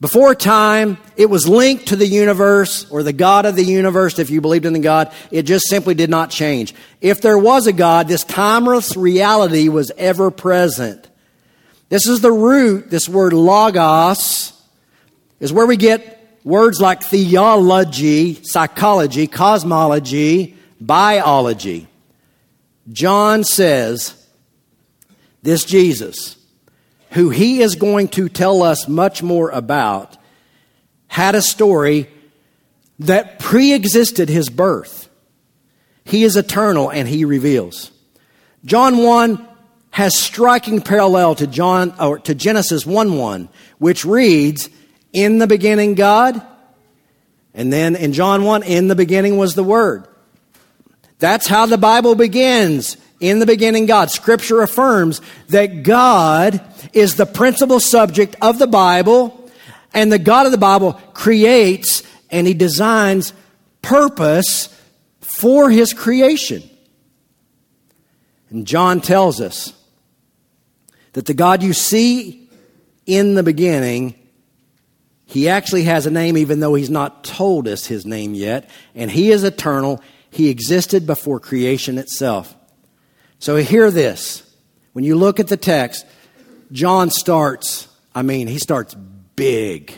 Before 0.00 0.32
time, 0.34 0.96
it 1.16 1.28
was 1.28 1.48
linked 1.48 1.88
to 1.88 1.96
the 1.96 2.06
universe 2.06 2.88
or 2.88 3.02
the 3.02 3.12
God 3.12 3.46
of 3.46 3.56
the 3.56 3.64
universe, 3.64 4.20
if 4.20 4.30
you 4.30 4.40
believed 4.40 4.64
in 4.64 4.72
the 4.72 4.78
God. 4.78 5.12
It 5.32 5.42
just 5.42 5.66
simply 5.68 5.94
did 5.94 6.08
not 6.08 6.30
change. 6.30 6.72
If 7.00 7.20
there 7.20 7.38
was 7.38 7.66
a 7.66 7.72
God, 7.72 8.06
this 8.06 8.22
timeless 8.22 8.96
reality 8.96 9.68
was 9.68 9.90
ever 9.98 10.30
present. 10.30 11.08
This 11.88 12.06
is 12.06 12.20
the 12.20 12.30
root, 12.30 12.90
this 12.90 13.08
word 13.08 13.32
logos, 13.32 14.52
is 15.40 15.52
where 15.52 15.66
we 15.66 15.76
get 15.76 16.38
words 16.44 16.80
like 16.80 17.02
theology, 17.02 18.38
psychology, 18.44 19.26
cosmology, 19.26 20.56
biology. 20.80 21.88
John 22.92 23.42
says, 23.42 24.14
this 25.42 25.64
Jesus, 25.64 26.37
who 27.12 27.30
he 27.30 27.60
is 27.60 27.74
going 27.74 28.08
to 28.08 28.28
tell 28.28 28.62
us 28.62 28.88
much 28.88 29.22
more 29.22 29.50
about, 29.50 30.16
had 31.06 31.34
a 31.34 31.42
story 31.42 32.08
that 32.98 33.38
pre 33.38 33.72
existed 33.72 34.28
his 34.28 34.48
birth. 34.50 35.08
He 36.04 36.24
is 36.24 36.36
eternal 36.36 36.90
and 36.90 37.08
he 37.08 37.24
reveals. 37.24 37.90
John 38.64 38.98
1 38.98 39.46
has 39.90 40.16
striking 40.16 40.80
parallel 40.80 41.34
to 41.36 41.46
John 41.46 41.94
or 41.98 42.18
to 42.20 42.34
Genesis 42.34 42.84
1 42.84 43.16
1, 43.16 43.48
which 43.78 44.04
reads, 44.04 44.68
In 45.12 45.38
the 45.38 45.46
beginning 45.46 45.94
God, 45.94 46.40
and 47.54 47.72
then 47.72 47.96
in 47.96 48.12
John 48.12 48.44
1, 48.44 48.62
in 48.62 48.88
the 48.88 48.94
beginning 48.94 49.36
was 49.36 49.54
the 49.54 49.64
Word. 49.64 50.06
That's 51.18 51.46
how 51.46 51.66
the 51.66 51.78
Bible 51.78 52.14
begins. 52.14 52.96
In 53.20 53.40
the 53.40 53.46
beginning, 53.46 53.86
God. 53.86 54.10
Scripture 54.10 54.62
affirms 54.62 55.20
that 55.48 55.82
God 55.82 56.60
is 56.92 57.16
the 57.16 57.26
principal 57.26 57.80
subject 57.80 58.36
of 58.40 58.58
the 58.58 58.66
Bible, 58.66 59.50
and 59.92 60.12
the 60.12 60.18
God 60.18 60.46
of 60.46 60.52
the 60.52 60.58
Bible 60.58 60.92
creates 61.14 62.02
and 62.30 62.46
He 62.46 62.54
designs 62.54 63.32
purpose 63.82 64.68
for 65.20 65.70
His 65.70 65.92
creation. 65.92 66.62
And 68.50 68.66
John 68.66 69.00
tells 69.00 69.40
us 69.40 69.72
that 71.12 71.26
the 71.26 71.34
God 71.34 71.62
you 71.62 71.72
see 71.72 72.48
in 73.06 73.34
the 73.34 73.42
beginning, 73.42 74.14
He 75.24 75.48
actually 75.48 75.84
has 75.84 76.06
a 76.06 76.10
name, 76.10 76.36
even 76.36 76.60
though 76.60 76.74
He's 76.74 76.90
not 76.90 77.24
told 77.24 77.66
us 77.66 77.86
His 77.86 78.06
name 78.06 78.34
yet, 78.34 78.68
and 78.94 79.10
He 79.10 79.30
is 79.30 79.42
eternal. 79.42 80.02
He 80.30 80.50
existed 80.50 81.06
before 81.06 81.40
creation 81.40 81.98
itself. 81.98 82.54
So 83.38 83.56
hear 83.56 83.90
this. 83.90 84.42
When 84.92 85.04
you 85.04 85.14
look 85.14 85.38
at 85.38 85.48
the 85.48 85.56
text, 85.56 86.04
John 86.72 87.10
starts, 87.10 87.88
I 88.14 88.22
mean, 88.22 88.48
he 88.48 88.58
starts 88.58 88.94
big, 89.36 89.94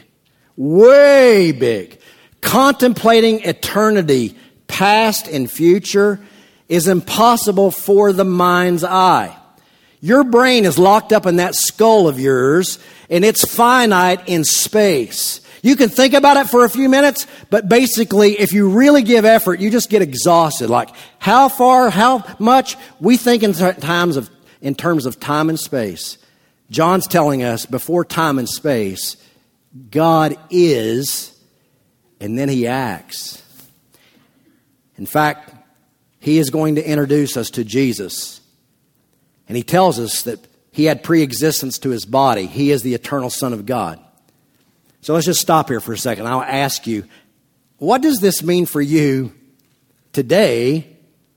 way 0.56 1.52
big. 1.52 2.00
Contemplating 2.40 3.42
eternity, 3.42 4.36
past 4.66 5.26
and 5.26 5.50
future, 5.50 6.20
is 6.68 6.86
impossible 6.86 7.70
for 7.70 8.12
the 8.12 8.24
mind's 8.24 8.84
eye. 8.84 9.36
Your 10.00 10.24
brain 10.24 10.64
is 10.64 10.78
locked 10.78 11.12
up 11.12 11.26
in 11.26 11.36
that 11.36 11.54
skull 11.54 12.08
of 12.08 12.18
yours, 12.18 12.78
and 13.10 13.24
it's 13.24 13.50
finite 13.52 14.28
in 14.28 14.44
space. 14.44 15.39
You 15.62 15.76
can 15.76 15.88
think 15.88 16.14
about 16.14 16.36
it 16.38 16.48
for 16.48 16.64
a 16.64 16.70
few 16.70 16.88
minutes, 16.88 17.26
but 17.50 17.68
basically, 17.68 18.38
if 18.38 18.52
you 18.52 18.70
really 18.70 19.02
give 19.02 19.24
effort, 19.24 19.60
you 19.60 19.70
just 19.70 19.90
get 19.90 20.00
exhausted. 20.00 20.70
Like, 20.70 20.88
how 21.18 21.48
far, 21.48 21.90
how 21.90 22.24
much? 22.38 22.76
We 22.98 23.16
think 23.16 23.42
in 23.42 23.52
times 23.52 24.16
of, 24.16 24.30
in 24.62 24.74
terms 24.74 25.06
of 25.06 25.20
time 25.20 25.48
and 25.48 25.60
space. 25.60 26.16
John's 26.70 27.06
telling 27.06 27.42
us 27.42 27.66
before 27.66 28.04
time 28.04 28.38
and 28.38 28.48
space, 28.48 29.16
God 29.90 30.36
is, 30.50 31.38
and 32.20 32.38
then 32.38 32.48
he 32.48 32.66
acts. 32.66 33.42
In 34.96 35.06
fact, 35.06 35.54
he 36.20 36.38
is 36.38 36.50
going 36.50 36.76
to 36.76 36.86
introduce 36.86 37.36
us 37.36 37.50
to 37.50 37.64
Jesus. 37.64 38.40
And 39.48 39.56
he 39.56 39.62
tells 39.62 39.98
us 39.98 40.22
that 40.22 40.38
he 40.70 40.84
had 40.84 41.02
pre 41.02 41.22
existence 41.22 41.78
to 41.80 41.90
his 41.90 42.04
body. 42.04 42.46
He 42.46 42.70
is 42.70 42.82
the 42.82 42.94
eternal 42.94 43.30
Son 43.30 43.52
of 43.52 43.66
God. 43.66 43.98
So 45.02 45.14
let's 45.14 45.26
just 45.26 45.40
stop 45.40 45.68
here 45.68 45.80
for 45.80 45.92
a 45.92 45.98
second. 45.98 46.26
I'll 46.26 46.42
ask 46.42 46.86
you, 46.86 47.04
what 47.78 48.02
does 48.02 48.18
this 48.18 48.42
mean 48.42 48.66
for 48.66 48.80
you 48.82 49.32
today 50.12 50.96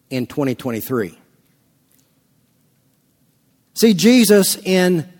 in 0.10 0.28
2023? 0.28 1.18
See, 3.76 3.94
Jesus 3.94 4.58
in 4.58 5.12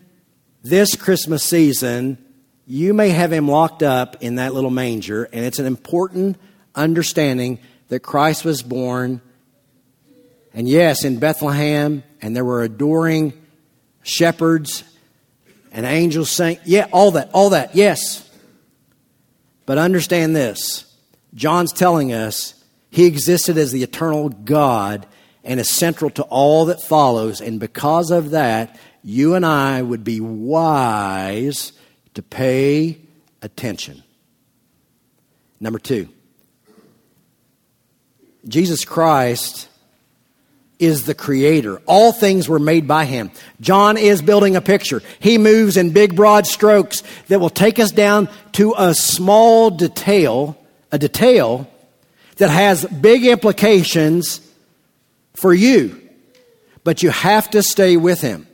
this 0.62 0.96
Christmas 0.96 1.44
season, 1.44 2.18
you 2.68 2.94
may 2.94 3.10
have 3.10 3.32
him 3.32 3.48
locked 3.48 3.82
up 3.82 4.22
in 4.22 4.36
that 4.36 4.54
little 4.54 4.70
manger, 4.70 5.24
and 5.32 5.46
it's 5.46 5.60
an 5.60 5.66
important 5.66 6.38
understanding 6.76 7.60
that 7.88 8.02
Christ 8.02 8.46
was 8.46 8.62
born. 8.62 9.22
And 10.54 10.68
yes, 10.68 11.04
in 11.04 11.20
Bethlehem, 11.20 12.04
and 12.22 12.36
there 12.36 12.46
were 12.46 12.64
adoring 12.64 13.34
shepherds 14.04 14.84
and 15.72 15.86
angels 15.86 16.30
saying, 16.30 16.60
yeah, 16.66 16.88
all 16.92 17.12
that, 17.12 17.32
all 17.34 17.52
that, 17.52 17.76
yes. 17.76 18.23
But 19.66 19.78
understand 19.78 20.36
this 20.36 20.86
John's 21.34 21.74
telling 21.74 22.14
us 22.14 22.56
he 22.90 23.06
existed 23.06 23.58
as 23.58 23.72
the 23.72 23.84
eternal 23.84 24.30
God 24.30 25.08
and 25.44 25.60
is 25.60 25.70
central 25.70 26.10
to 26.12 26.24
all 26.24 26.66
that 26.66 26.82
follows. 26.82 27.42
And 27.42 27.60
because 27.60 28.12
of 28.12 28.32
that, 28.32 28.78
you 29.04 29.36
and 29.36 29.46
I 29.46 29.82
would 29.82 30.04
be 30.04 30.20
wise 30.20 31.74
to 32.14 32.22
pay 32.22 33.00
attention. 33.42 34.04
Number 35.60 35.80
two, 35.80 36.10
Jesus 38.48 38.86
Christ 38.86 39.68
is 40.86 41.04
the 41.04 41.16
creator. 41.16 41.82
All 41.86 42.12
things 42.12 42.48
were 42.48 42.60
made 42.60 42.88
by 42.88 43.06
him. 43.06 43.32
John 43.62 43.98
is 43.98 44.22
building 44.22 44.56
a 44.56 44.62
picture. 44.62 45.02
He 45.20 45.38
moves 45.38 45.78
in 45.78 45.92
big, 45.92 46.16
broad 46.16 46.46
strokes 46.48 47.04
that 47.28 47.40
will 47.40 47.50
take 47.50 47.80
us 47.80 47.92
down 47.92 48.30
to 48.54 48.76
a 48.78 48.94
small 48.94 49.70
detail, 49.70 50.58
a 50.92 51.00
detail 51.00 51.68
that 52.38 52.50
has 52.50 52.86
big 52.86 53.26
implications 53.26 54.42
for 55.34 55.54
you. 55.54 56.00
But 56.84 57.04
you 57.04 57.10
have 57.10 57.50
to 57.52 57.64
stay 57.64 57.98
with 57.98 58.22
him. 58.22 58.48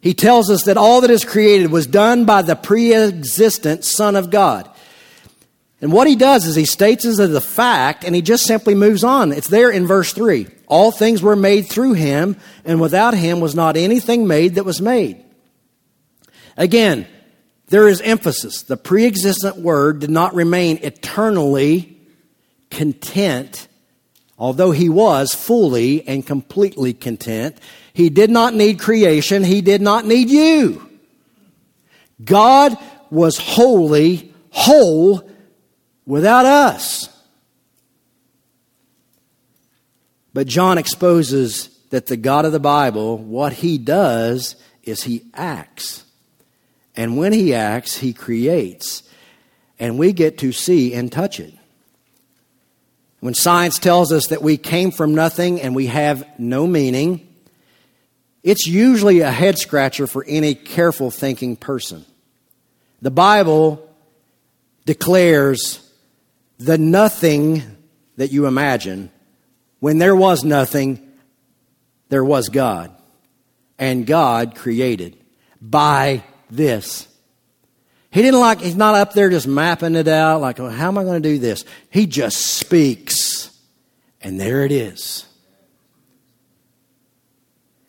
He 0.00 0.14
tells 0.14 0.50
us 0.50 0.64
that 0.64 0.76
all 0.76 1.00
that 1.02 1.10
is 1.10 1.24
created 1.24 1.70
was 1.70 1.86
done 1.86 2.24
by 2.24 2.42
the 2.42 2.56
pre 2.56 2.92
existent 2.92 3.84
Son 3.84 4.16
of 4.16 4.30
God. 4.30 4.68
And 5.82 5.92
what 5.92 6.06
he 6.06 6.14
does 6.14 6.46
is 6.46 6.54
he 6.54 6.64
states 6.64 7.04
as 7.04 7.18
a 7.18 7.40
fact 7.40 8.04
and 8.04 8.14
he 8.14 8.22
just 8.22 8.46
simply 8.46 8.76
moves 8.76 9.02
on. 9.02 9.32
It's 9.32 9.48
there 9.48 9.68
in 9.68 9.84
verse 9.84 10.12
3. 10.12 10.46
All 10.68 10.92
things 10.92 11.20
were 11.20 11.34
made 11.34 11.62
through 11.62 11.94
him, 11.94 12.36
and 12.64 12.80
without 12.80 13.14
him 13.14 13.40
was 13.40 13.56
not 13.56 13.76
anything 13.76 14.28
made 14.28 14.54
that 14.54 14.64
was 14.64 14.80
made. 14.80 15.22
Again, 16.56 17.06
there 17.66 17.88
is 17.88 18.00
emphasis. 18.00 18.62
The 18.62 18.76
pre 18.76 19.06
existent 19.06 19.56
word 19.56 19.98
did 19.98 20.10
not 20.10 20.34
remain 20.34 20.78
eternally 20.82 21.98
content, 22.70 23.66
although 24.38 24.70
he 24.70 24.88
was 24.88 25.34
fully 25.34 26.06
and 26.06 26.24
completely 26.24 26.94
content. 26.94 27.58
He 27.92 28.08
did 28.08 28.30
not 28.30 28.54
need 28.54 28.78
creation. 28.78 29.42
He 29.42 29.62
did 29.62 29.82
not 29.82 30.06
need 30.06 30.30
you. 30.30 30.88
God 32.24 32.78
was 33.10 33.36
holy, 33.36 34.32
whole 34.50 35.28
without 36.06 36.46
us. 36.46 37.08
But 40.34 40.46
John 40.46 40.78
exposes 40.78 41.68
that 41.90 42.06
the 42.06 42.16
God 42.16 42.44
of 42.44 42.52
the 42.52 42.60
Bible, 42.60 43.18
what 43.18 43.52
he 43.52 43.78
does 43.78 44.56
is 44.82 45.02
he 45.02 45.24
acts. 45.34 46.04
And 46.96 47.16
when 47.16 47.32
he 47.32 47.54
acts, 47.54 47.98
he 47.98 48.12
creates. 48.12 49.02
And 49.78 49.98
we 49.98 50.12
get 50.12 50.38
to 50.38 50.52
see 50.52 50.94
and 50.94 51.12
touch 51.12 51.38
it. 51.38 51.52
When 53.20 53.34
science 53.34 53.78
tells 53.78 54.10
us 54.10 54.28
that 54.28 54.42
we 54.42 54.56
came 54.56 54.90
from 54.90 55.14
nothing 55.14 55.60
and 55.60 55.76
we 55.76 55.86
have 55.86 56.26
no 56.38 56.66
meaning, 56.66 57.28
it's 58.42 58.66
usually 58.66 59.20
a 59.20 59.30
head 59.30 59.58
scratcher 59.58 60.06
for 60.06 60.24
any 60.26 60.54
careful 60.54 61.10
thinking 61.10 61.56
person. 61.56 62.04
The 63.00 63.10
Bible 63.10 63.88
declares 64.86 65.81
the 66.64 66.78
nothing 66.78 67.62
that 68.16 68.32
you 68.32 68.46
imagine. 68.46 69.10
When 69.80 69.98
there 69.98 70.16
was 70.16 70.44
nothing, 70.44 71.12
there 72.08 72.24
was 72.24 72.48
God. 72.48 72.94
And 73.78 74.06
God 74.06 74.54
created 74.54 75.16
by 75.60 76.22
this. 76.50 77.08
He 78.10 78.20
didn't 78.20 78.40
like, 78.40 78.60
he's 78.60 78.76
not 78.76 78.94
up 78.94 79.14
there 79.14 79.30
just 79.30 79.46
mapping 79.46 79.96
it 79.96 80.06
out, 80.06 80.40
like, 80.40 80.60
oh, 80.60 80.68
how 80.68 80.88
am 80.88 80.98
I 80.98 81.04
going 81.04 81.22
to 81.22 81.28
do 81.28 81.38
this? 81.38 81.64
He 81.90 82.06
just 82.06 82.38
speaks. 82.38 83.58
And 84.20 84.38
there 84.38 84.64
it 84.64 84.70
is. 84.70 85.26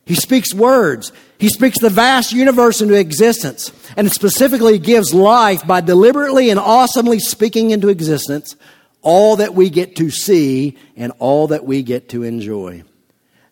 He 0.05 0.15
speaks 0.15 0.53
words. 0.53 1.13
He 1.37 1.47
speaks 1.49 1.79
the 1.79 1.89
vast 1.89 2.33
universe 2.33 2.81
into 2.81 2.93
existence 2.93 3.71
and 3.95 4.11
specifically 4.11 4.79
gives 4.79 5.13
life 5.13 5.65
by 5.65 5.81
deliberately 5.81 6.49
and 6.49 6.59
awesomely 6.59 7.19
speaking 7.19 7.71
into 7.71 7.89
existence 7.89 8.55
all 9.01 9.37
that 9.37 9.53
we 9.53 9.69
get 9.69 9.97
to 9.97 10.09
see 10.09 10.77
and 10.95 11.11
all 11.19 11.47
that 11.47 11.65
we 11.65 11.83
get 11.83 12.09
to 12.09 12.23
enjoy. 12.23 12.83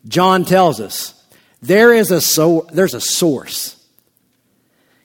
John 0.08 0.46
tells 0.46 0.80
us 0.80 1.14
there 1.62 1.94
is 1.94 2.12
a 2.12 2.22
so, 2.22 2.68
there's 2.74 2.94
a 2.94 3.02
source. 3.02 3.78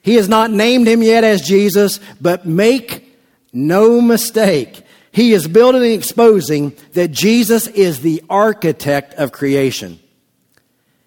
He 0.02 0.14
has 0.14 0.28
not 0.28 0.50
named 0.50 0.86
him 0.86 1.02
yet 1.02 1.24
as 1.24 1.42
Jesus, 1.42 1.98
but 2.20 2.46
make 2.46 3.18
no 3.52 4.00
mistake. 4.00 4.82
He 5.10 5.32
is 5.32 5.48
building 5.48 5.82
and 5.82 5.92
exposing 5.92 6.76
that 6.92 7.10
Jesus 7.10 7.66
is 7.66 8.00
the 8.00 8.22
architect 8.30 9.14
of 9.14 9.32
creation. 9.32 9.98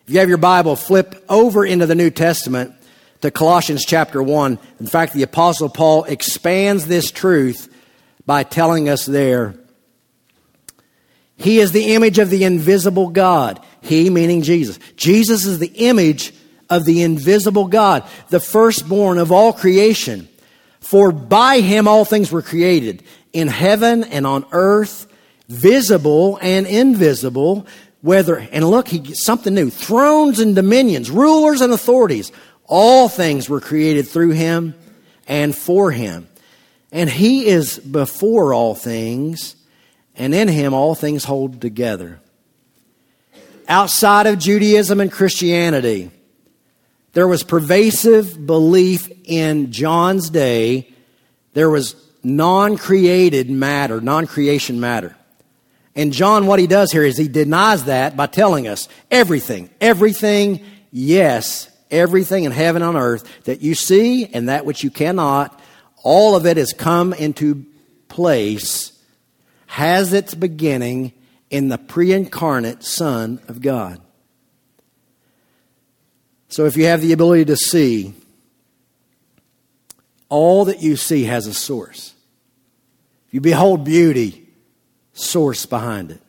If 0.09 0.13
you 0.13 0.21
have 0.21 0.29
your 0.29 0.39
Bible, 0.39 0.75
flip 0.75 1.23
over 1.29 1.63
into 1.63 1.85
the 1.85 1.93
New 1.93 2.09
Testament 2.09 2.73
to 3.21 3.29
Colossians 3.29 3.85
chapter 3.85 4.23
1. 4.23 4.57
In 4.79 4.87
fact, 4.87 5.13
the 5.13 5.21
Apostle 5.21 5.69
Paul 5.69 6.05
expands 6.05 6.87
this 6.87 7.11
truth 7.11 7.71
by 8.25 8.41
telling 8.41 8.89
us 8.89 9.05
there 9.05 9.53
He 11.37 11.59
is 11.59 11.73
the 11.73 11.93
image 11.93 12.17
of 12.17 12.31
the 12.31 12.43
invisible 12.43 13.09
God. 13.09 13.63
He 13.81 14.09
meaning 14.09 14.41
Jesus. 14.41 14.79
Jesus 14.95 15.45
is 15.45 15.59
the 15.59 15.73
image 15.75 16.33
of 16.71 16.85
the 16.85 17.03
invisible 17.03 17.67
God, 17.67 18.03
the 18.29 18.39
firstborn 18.39 19.19
of 19.19 19.31
all 19.31 19.53
creation. 19.53 20.27
For 20.79 21.11
by 21.11 21.59
him 21.59 21.87
all 21.87 22.03
things 22.03 22.31
were 22.31 22.41
created, 22.41 23.03
in 23.31 23.47
heaven 23.47 24.03
and 24.05 24.25
on 24.25 24.47
earth, 24.53 25.05
visible 25.49 26.39
and 26.41 26.65
invisible 26.65 27.67
whether, 28.01 28.37
and 28.37 28.69
look, 28.69 28.87
he 28.87 29.13
something 29.13 29.53
new. 29.53 29.69
Thrones 29.69 30.39
and 30.39 30.55
dominions, 30.55 31.11
rulers 31.11 31.61
and 31.61 31.73
authorities, 31.73 32.31
all 32.65 33.09
things 33.09 33.49
were 33.49 33.59
created 33.59 34.07
through 34.07 34.31
him 34.31 34.73
and 35.27 35.55
for 35.55 35.91
him. 35.91 36.27
And 36.91 37.09
he 37.09 37.47
is 37.47 37.77
before 37.77 38.53
all 38.53 38.73
things, 38.73 39.55
and 40.15 40.33
in 40.33 40.47
him 40.47 40.73
all 40.73 40.95
things 40.95 41.23
hold 41.23 41.61
together. 41.61 42.19
Outside 43.67 44.25
of 44.25 44.39
Judaism 44.39 44.99
and 44.99 45.11
Christianity, 45.11 46.09
there 47.13 47.27
was 47.27 47.43
pervasive 47.43 48.45
belief 48.45 49.11
in 49.25 49.71
John's 49.71 50.29
day. 50.29 50.89
There 51.53 51.69
was 51.69 51.95
non 52.23 52.77
created 52.77 53.49
matter, 53.49 54.01
non 54.01 54.25
creation 54.25 54.79
matter. 54.79 55.15
And 55.99 56.13
John, 56.13 56.47
what 56.47 56.59
he 56.59 56.67
does 56.67 56.93
here 56.93 57.03
is 57.03 57.17
he 57.17 57.27
denies 57.27 57.83
that 57.83 58.15
by 58.15 58.27
telling 58.27 58.69
us 58.69 58.87
everything, 59.11 59.69
everything, 59.81 60.63
yes, 60.93 61.69
everything 61.91 62.45
in 62.45 62.53
heaven 62.53 62.81
and 62.81 62.95
on 62.95 63.03
earth 63.03 63.43
that 63.43 63.59
you 63.59 63.75
see 63.75 64.25
and 64.25 64.47
that 64.47 64.65
which 64.65 64.81
you 64.81 64.91
cannot, 64.91 65.61
all 66.01 66.37
of 66.37 66.45
it 66.45 66.55
has 66.55 66.71
come 66.71 67.11
into 67.11 67.65
place, 68.07 68.97
has 69.65 70.13
its 70.13 70.33
beginning 70.33 71.11
in 71.49 71.67
the 71.67 71.77
pre 71.77 72.13
incarnate 72.13 72.81
Son 72.81 73.41
of 73.49 73.61
God. 73.61 73.99
So 76.47 76.63
if 76.63 76.77
you 76.77 76.85
have 76.85 77.01
the 77.01 77.11
ability 77.11 77.43
to 77.43 77.57
see, 77.57 78.13
All 80.29 80.63
that 80.65 80.81
you 80.81 80.95
see 80.95 81.25
has 81.25 81.45
a 81.45 81.53
source. 81.53 82.13
If 83.27 83.33
you 83.33 83.41
behold 83.41 83.83
beauty, 83.83 84.48
source 85.19 85.65
behind 85.65 86.11
it. 86.11 86.21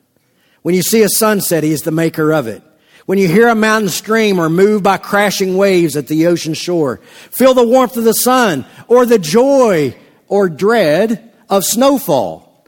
When 0.63 0.75
you 0.75 0.83
see 0.83 1.03
a 1.03 1.09
sunset, 1.09 1.63
He 1.63 1.73
is 1.73 1.83
the 1.83 1.91
maker 1.91 2.33
of 2.33 2.47
it. 2.47 2.63
When 3.07 3.19
you 3.19 3.29
hear 3.29 3.49
a 3.49 3.55
mountain 3.55 3.89
stream 3.89 4.39
or 4.39 4.49
moved 4.49 4.85
by 4.85 4.99
crashing 4.99 5.57
waves 5.57 5.97
at 5.97 6.07
the 6.07 6.27
ocean 6.27 6.55
shore, 6.55 6.99
feel 7.31 7.55
the 7.55 7.67
warmth 7.67 7.97
of 7.97 8.05
the 8.05 8.13
sun 8.13 8.65
or 8.87 9.05
the 9.05 9.19
joy 9.19 9.97
or 10.29 10.49
dread 10.49 11.33
of 11.49 11.65
snowfall. 11.65 12.67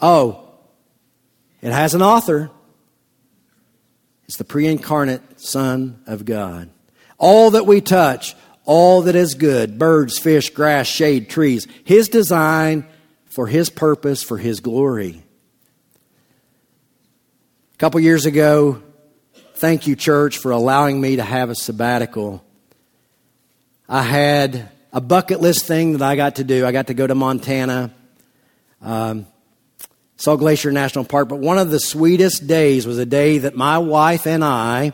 Oh, 0.00 0.44
it 1.62 1.72
has 1.72 1.94
an 1.94 2.02
author. 2.02 2.50
It's 4.26 4.36
the 4.36 4.44
pre 4.44 4.66
incarnate 4.66 5.40
Son 5.40 6.02
of 6.06 6.24
God. 6.24 6.70
All 7.18 7.52
that 7.52 7.66
we 7.66 7.80
touch, 7.80 8.34
all 8.64 9.02
that 9.02 9.14
is 9.14 9.34
good 9.34 9.78
birds, 9.78 10.18
fish, 10.18 10.50
grass, 10.50 10.86
shade, 10.86 11.28
trees 11.28 11.66
His 11.84 12.08
design 12.08 12.86
for 13.26 13.46
His 13.46 13.70
purpose, 13.70 14.22
for 14.22 14.38
His 14.38 14.60
glory. 14.60 15.23
A 17.74 17.76
couple 17.76 17.98
years 17.98 18.24
ago, 18.24 18.80
thank 19.56 19.88
you, 19.88 19.96
church, 19.96 20.38
for 20.38 20.52
allowing 20.52 21.00
me 21.00 21.16
to 21.16 21.24
have 21.24 21.50
a 21.50 21.56
sabbatical. 21.56 22.44
I 23.88 24.02
had 24.02 24.70
a 24.92 25.00
bucket 25.00 25.40
list 25.40 25.66
thing 25.66 25.94
that 25.94 26.02
I 26.02 26.14
got 26.14 26.36
to 26.36 26.44
do. 26.44 26.64
I 26.64 26.70
got 26.70 26.86
to 26.86 26.94
go 26.94 27.04
to 27.04 27.16
Montana, 27.16 27.92
um, 28.80 29.26
Glacier 30.24 30.70
National 30.70 31.04
Park. 31.04 31.28
But 31.28 31.40
one 31.40 31.58
of 31.58 31.72
the 31.72 31.80
sweetest 31.80 32.46
days 32.46 32.86
was 32.86 33.00
a 33.00 33.04
day 33.04 33.38
that 33.38 33.56
my 33.56 33.78
wife 33.78 34.28
and 34.28 34.44
I 34.44 34.92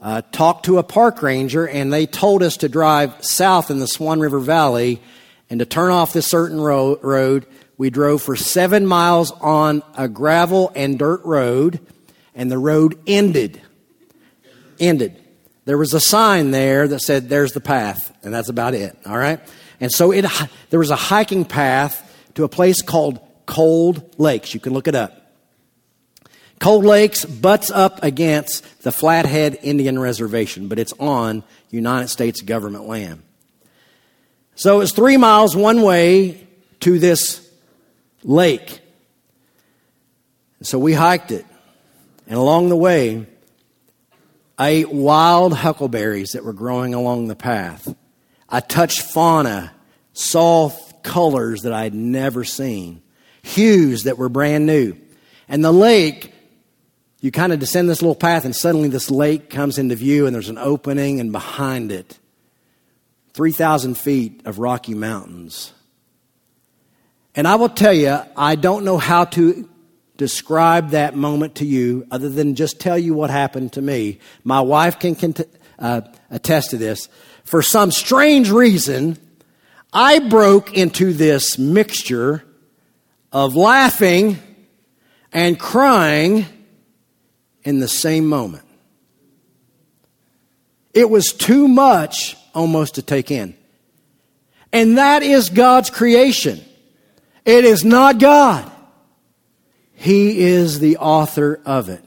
uh, 0.00 0.22
talked 0.30 0.66
to 0.66 0.78
a 0.78 0.84
park 0.84 1.20
ranger, 1.20 1.66
and 1.66 1.92
they 1.92 2.06
told 2.06 2.44
us 2.44 2.58
to 2.58 2.68
drive 2.68 3.12
south 3.24 3.72
in 3.72 3.80
the 3.80 3.88
Swan 3.88 4.20
River 4.20 4.38
Valley 4.38 5.02
and 5.50 5.58
to 5.58 5.66
turn 5.66 5.90
off 5.90 6.12
this 6.12 6.28
certain 6.28 6.60
ro- 6.60 7.00
road. 7.02 7.44
We 7.78 7.90
drove 7.90 8.22
for 8.22 8.34
seven 8.34 8.86
miles 8.86 9.30
on 9.30 9.82
a 9.96 10.08
gravel 10.08 10.72
and 10.74 10.98
dirt 10.98 11.24
road, 11.24 11.80
and 12.34 12.50
the 12.50 12.58
road 12.58 12.98
ended. 13.06 13.62
Ended. 14.80 15.22
There 15.64 15.78
was 15.78 15.94
a 15.94 16.00
sign 16.00 16.50
there 16.50 16.88
that 16.88 17.00
said, 17.00 17.28
There's 17.28 17.52
the 17.52 17.60
path, 17.60 18.12
and 18.22 18.34
that's 18.34 18.48
about 18.48 18.74
it, 18.74 18.96
all 19.06 19.16
right? 19.16 19.40
And 19.80 19.92
so 19.92 20.10
it, 20.10 20.26
there 20.70 20.80
was 20.80 20.90
a 20.90 20.96
hiking 20.96 21.44
path 21.44 22.04
to 22.34 22.44
a 22.44 22.48
place 22.48 22.82
called 22.82 23.20
Cold 23.46 24.16
Lakes. 24.18 24.54
You 24.54 24.60
can 24.60 24.72
look 24.72 24.88
it 24.88 24.94
up. 24.94 25.14
Cold 26.58 26.84
Lakes 26.84 27.24
butts 27.24 27.70
up 27.70 28.02
against 28.02 28.82
the 28.82 28.90
Flathead 28.90 29.58
Indian 29.62 29.98
Reservation, 29.98 30.66
but 30.66 30.80
it's 30.80 30.92
on 30.98 31.44
United 31.70 32.08
States 32.08 32.40
government 32.40 32.86
land. 32.88 33.22
So 34.56 34.80
it's 34.80 34.92
three 34.92 35.16
miles 35.16 35.54
one 35.54 35.82
way 35.82 36.48
to 36.80 36.98
this 36.98 37.47
lake. 38.28 38.80
So 40.62 40.78
we 40.78 40.92
hiked 40.92 41.32
it. 41.32 41.46
And 42.26 42.38
along 42.38 42.68
the 42.68 42.76
way, 42.76 43.26
I 44.56 44.68
ate 44.68 44.92
wild 44.92 45.54
huckleberries 45.54 46.32
that 46.32 46.44
were 46.44 46.52
growing 46.52 46.94
along 46.94 47.28
the 47.28 47.34
path. 47.34 47.92
I 48.48 48.60
touched 48.60 49.02
fauna, 49.02 49.72
saw 50.12 50.70
colors 51.02 51.62
that 51.62 51.72
I'd 51.72 51.94
never 51.94 52.44
seen, 52.44 53.02
hues 53.42 54.04
that 54.04 54.18
were 54.18 54.28
brand 54.28 54.66
new. 54.66 54.96
And 55.48 55.64
the 55.64 55.72
lake 55.72 56.34
you 57.20 57.32
kind 57.32 57.52
of 57.52 57.58
descend 57.58 57.88
this 57.88 58.00
little 58.00 58.14
path, 58.14 58.44
and 58.44 58.54
suddenly 58.54 58.88
this 58.88 59.10
lake 59.10 59.50
comes 59.50 59.78
into 59.78 59.96
view, 59.96 60.26
and 60.26 60.34
there's 60.34 60.50
an 60.50 60.58
opening, 60.58 61.18
and 61.18 61.32
behind 61.32 61.90
it, 61.90 62.18
3,000 63.32 63.98
feet 63.98 64.42
of 64.44 64.58
Rocky 64.60 64.94
Mountains. 64.94 65.72
And 67.38 67.46
I 67.46 67.54
will 67.54 67.68
tell 67.68 67.92
you, 67.92 68.18
I 68.36 68.56
don't 68.56 68.84
know 68.84 68.98
how 68.98 69.24
to 69.26 69.68
describe 70.16 70.90
that 70.90 71.14
moment 71.14 71.54
to 71.54 71.64
you 71.64 72.04
other 72.10 72.28
than 72.28 72.56
just 72.56 72.80
tell 72.80 72.98
you 72.98 73.14
what 73.14 73.30
happened 73.30 73.74
to 73.74 73.80
me. 73.80 74.18
My 74.42 74.60
wife 74.60 74.98
can, 74.98 75.36
uh, 75.78 76.00
attest 76.32 76.70
to 76.70 76.78
this. 76.78 77.08
For 77.44 77.62
some 77.62 77.92
strange 77.92 78.50
reason, 78.50 79.18
I 79.92 80.18
broke 80.18 80.76
into 80.76 81.12
this 81.12 81.60
mixture 81.60 82.42
of 83.30 83.54
laughing 83.54 84.38
and 85.32 85.60
crying 85.60 86.44
in 87.62 87.78
the 87.78 87.86
same 87.86 88.26
moment. 88.26 88.64
It 90.92 91.08
was 91.08 91.32
too 91.32 91.68
much 91.68 92.36
almost 92.52 92.96
to 92.96 93.02
take 93.02 93.30
in. 93.30 93.56
And 94.72 94.98
that 94.98 95.22
is 95.22 95.50
God's 95.50 95.88
creation. 95.88 96.64
It 97.48 97.64
is 97.64 97.82
not 97.82 98.18
God. 98.18 98.70
He 99.94 100.40
is 100.40 100.80
the 100.80 100.98
author 100.98 101.58
of 101.64 101.88
it. 101.88 102.04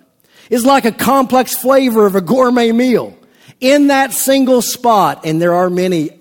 It's 0.51 0.63
like 0.63 0.85
a 0.85 0.91
complex 0.91 1.55
flavor 1.55 2.05
of 2.05 2.13
a 2.13 2.21
gourmet 2.21 2.71
meal 2.71 3.17
in 3.59 3.87
that 3.87 4.13
single 4.13 4.61
spot, 4.61 5.25
and 5.25 5.41
there 5.41 5.55
are 5.55 5.71
many 5.71 6.11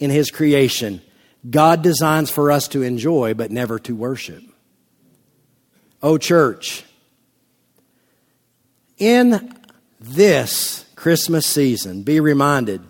in 0.00 0.10
His 0.10 0.32
creation. 0.32 1.00
God 1.48 1.82
designs 1.82 2.28
for 2.28 2.50
us 2.50 2.66
to 2.68 2.82
enjoy, 2.82 3.34
but 3.34 3.52
never 3.52 3.78
to 3.78 3.94
worship. 3.94 4.42
Oh, 6.02 6.18
church, 6.18 6.84
in 8.98 9.54
this 10.00 10.84
Christmas 10.96 11.46
season, 11.46 12.02
be 12.02 12.18
reminded 12.18 12.82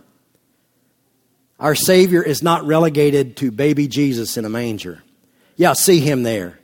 our 1.60 1.74
Savior 1.74 2.22
is 2.22 2.42
not 2.42 2.64
relegated 2.64 3.36
to 3.36 3.50
baby 3.50 3.88
Jesus 3.88 4.38
in 4.38 4.46
a 4.46 4.50
manger. 4.50 5.02
Yeah, 5.56 5.72
see 5.72 6.00
him 6.00 6.22
there. 6.22 6.58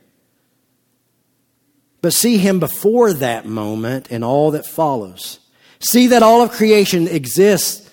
But 2.01 2.13
see 2.13 2.37
him 2.37 2.59
before 2.59 3.13
that 3.13 3.45
moment 3.45 4.11
and 4.11 4.23
all 4.23 4.51
that 4.51 4.65
follows. 4.65 5.39
See 5.79 6.07
that 6.07 6.23
all 6.23 6.41
of 6.41 6.51
creation 6.51 7.07
exists. 7.07 7.89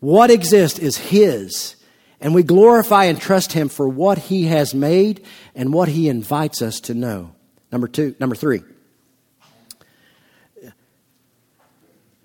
What 0.00 0.30
exists 0.30 0.78
is 0.78 0.96
his. 0.96 1.76
And 2.20 2.34
we 2.34 2.42
glorify 2.42 3.04
and 3.04 3.20
trust 3.20 3.52
him 3.52 3.68
for 3.68 3.88
what 3.88 4.18
he 4.18 4.44
has 4.46 4.74
made 4.74 5.24
and 5.54 5.72
what 5.72 5.88
he 5.88 6.08
invites 6.08 6.60
us 6.60 6.80
to 6.80 6.94
know. 6.94 7.34
Number 7.72 7.88
two, 7.88 8.14
number 8.20 8.36
three. 8.36 8.62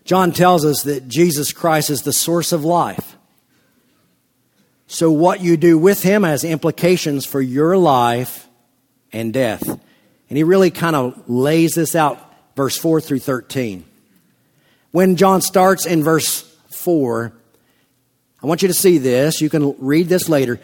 John 0.03 0.31
tells 0.31 0.65
us 0.65 0.83
that 0.83 1.07
Jesus 1.07 1.51
Christ 1.51 1.89
is 1.89 2.03
the 2.03 2.13
source 2.13 2.51
of 2.51 2.63
life. 2.63 3.15
So, 4.95 5.11
what 5.11 5.41
you 5.41 5.57
do 5.57 5.77
with 5.77 6.01
him 6.03 6.23
has 6.23 6.45
implications 6.45 7.25
for 7.25 7.41
your 7.41 7.77
life 7.77 8.47
and 9.11 9.33
death. 9.33 9.67
And 9.67 10.37
he 10.37 10.45
really 10.45 10.71
kind 10.71 10.95
of 10.95 11.29
lays 11.29 11.73
this 11.73 11.97
out, 11.97 12.17
verse 12.55 12.77
4 12.77 13.01
through 13.01 13.19
13. 13.19 13.83
When 14.91 15.17
John 15.17 15.41
starts 15.41 15.85
in 15.85 16.01
verse 16.01 16.43
4, 16.69 17.33
I 18.41 18.47
want 18.47 18.61
you 18.61 18.69
to 18.69 18.73
see 18.73 18.97
this. 18.97 19.41
You 19.41 19.49
can 19.49 19.75
read 19.79 20.07
this 20.07 20.29
later. 20.29 20.61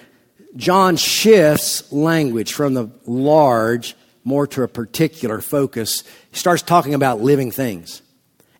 John 0.55 0.95
shifts 0.95 1.91
language 1.91 2.53
from 2.53 2.73
the 2.73 2.89
large 3.05 3.97
more 4.23 4.47
to 4.47 4.63
a 4.63 4.69
particular 4.69 5.41
focus. 5.41 6.05
He 6.31 6.37
starts 6.37 6.61
talking 6.61 6.93
about 6.93 7.19
living 7.19 7.51
things 7.51 8.01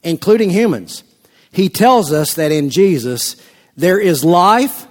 including 0.04 0.50
humans. 0.50 1.06
He 1.54 1.70
tells 1.70 2.12
us 2.12 2.34
that 2.34 2.52
in 2.52 2.72
Jesus 2.72 3.38
there 3.78 4.00
is 4.00 4.26
life 4.26 4.88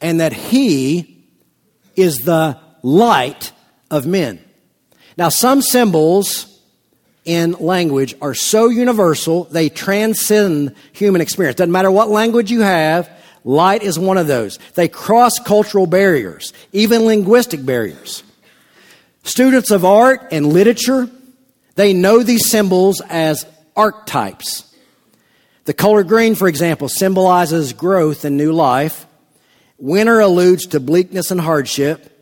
and 0.00 0.20
that 0.20 0.32
He 0.32 1.24
is 1.96 2.18
the 2.18 2.58
light 2.82 3.52
of 3.90 4.06
men. 4.06 4.40
Now, 5.16 5.30
some 5.30 5.62
symbols 5.62 6.58
in 7.24 7.52
language 7.52 8.14
are 8.22 8.34
so 8.34 8.68
universal, 8.68 9.44
they 9.44 9.68
transcend 9.68 10.74
human 10.92 11.20
experience. 11.20 11.56
Doesn't 11.56 11.72
matter 11.72 11.90
what 11.90 12.08
language 12.08 12.50
you 12.50 12.60
have, 12.62 13.10
light 13.44 13.82
is 13.82 13.98
one 13.98 14.16
of 14.16 14.26
those. 14.26 14.58
They 14.74 14.88
cross 14.88 15.38
cultural 15.38 15.86
barriers, 15.86 16.52
even 16.72 17.04
linguistic 17.04 17.66
barriers. 17.66 18.22
Students 19.24 19.70
of 19.70 19.84
art 19.84 20.28
and 20.30 20.52
literature, 20.52 21.10
they 21.74 21.92
know 21.92 22.22
these 22.22 22.48
symbols 22.48 23.02
as 23.08 23.44
archetypes. 23.76 24.64
The 25.64 25.74
color 25.74 26.04
green, 26.04 26.34
for 26.34 26.48
example, 26.48 26.88
symbolizes 26.88 27.74
growth 27.74 28.24
and 28.24 28.36
new 28.36 28.52
life. 28.52 29.06
Winter 29.78 30.20
alludes 30.20 30.66
to 30.68 30.80
bleakness 30.80 31.30
and 31.30 31.40
hardship. 31.40 32.14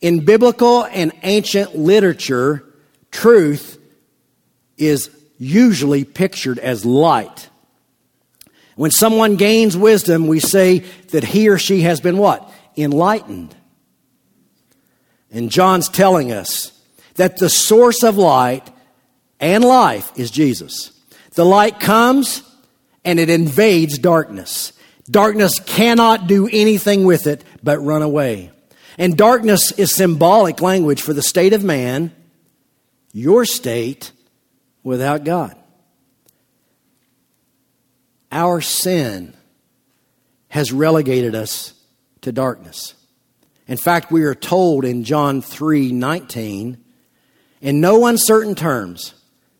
In 0.00 0.24
biblical 0.24 0.84
and 0.84 1.12
ancient 1.22 1.76
literature, 1.76 2.64
truth 3.10 3.78
is 4.78 5.10
usually 5.38 6.04
pictured 6.04 6.58
as 6.58 6.86
light. 6.86 7.48
When 8.76 8.90
someone 8.90 9.36
gains 9.36 9.76
wisdom, 9.76 10.26
we 10.26 10.40
say 10.40 10.78
that 11.10 11.24
he 11.24 11.48
or 11.48 11.58
she 11.58 11.82
has 11.82 12.00
been 12.00 12.16
what? 12.16 12.50
Enlightened. 12.76 13.54
And 15.30 15.50
John's 15.50 15.88
telling 15.88 16.32
us 16.32 16.72
that 17.16 17.36
the 17.36 17.50
source 17.50 18.02
of 18.02 18.16
light 18.16 18.70
and 19.38 19.64
life 19.64 20.12
is 20.16 20.30
Jesus. 20.30 20.92
The 21.34 21.44
light 21.44 21.80
comes 21.80 22.42
and 23.04 23.18
it 23.18 23.28
invades 23.28 23.98
darkness. 23.98 24.72
Darkness 25.10 25.58
cannot 25.58 26.26
do 26.26 26.48
anything 26.52 27.04
with 27.04 27.26
it 27.26 27.44
but 27.62 27.78
run 27.80 28.02
away. 28.02 28.52
And 28.98 29.16
darkness 29.16 29.72
is 29.72 29.94
symbolic 29.94 30.60
language 30.60 31.02
for 31.02 31.14
the 31.14 31.22
state 31.22 31.52
of 31.52 31.64
man, 31.64 32.14
your 33.12 33.44
state, 33.44 34.12
without 34.82 35.24
God. 35.24 35.56
Our 38.30 38.60
sin 38.60 39.34
has 40.48 40.70
relegated 40.70 41.34
us 41.34 41.74
to 42.20 42.30
darkness. 42.30 42.94
In 43.66 43.76
fact, 43.76 44.12
we 44.12 44.24
are 44.24 44.34
told 44.34 44.84
in 44.84 45.04
John 45.04 45.42
3 45.42 45.92
19, 45.92 46.76
in 47.62 47.80
no 47.80 48.06
uncertain 48.06 48.54
terms, 48.54 49.14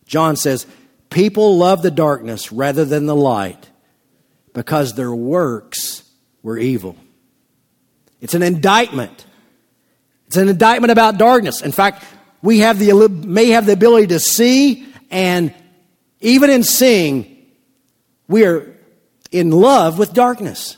John 0.05 0.35
says, 0.35 0.67
People 1.09 1.57
love 1.57 1.81
the 1.81 1.91
darkness 1.91 2.51
rather 2.51 2.85
than 2.85 3.05
the 3.05 3.15
light 3.15 3.70
because 4.53 4.93
their 4.95 5.13
works 5.13 6.03
were 6.43 6.57
evil. 6.57 6.95
It's 8.19 8.33
an 8.33 8.43
indictment. 8.43 9.25
It's 10.27 10.37
an 10.37 10.49
indictment 10.49 10.91
about 10.91 11.17
darkness. 11.17 11.61
In 11.61 11.71
fact, 11.71 12.03
we 12.41 12.59
have 12.59 12.79
the, 12.79 13.09
may 13.09 13.49
have 13.49 13.65
the 13.65 13.73
ability 13.73 14.07
to 14.07 14.19
see, 14.19 14.85
and 15.09 15.53
even 16.19 16.49
in 16.49 16.63
seeing, 16.63 17.45
we 18.27 18.45
are 18.45 18.75
in 19.31 19.51
love 19.51 19.97
with 19.97 20.13
darkness. 20.13 20.77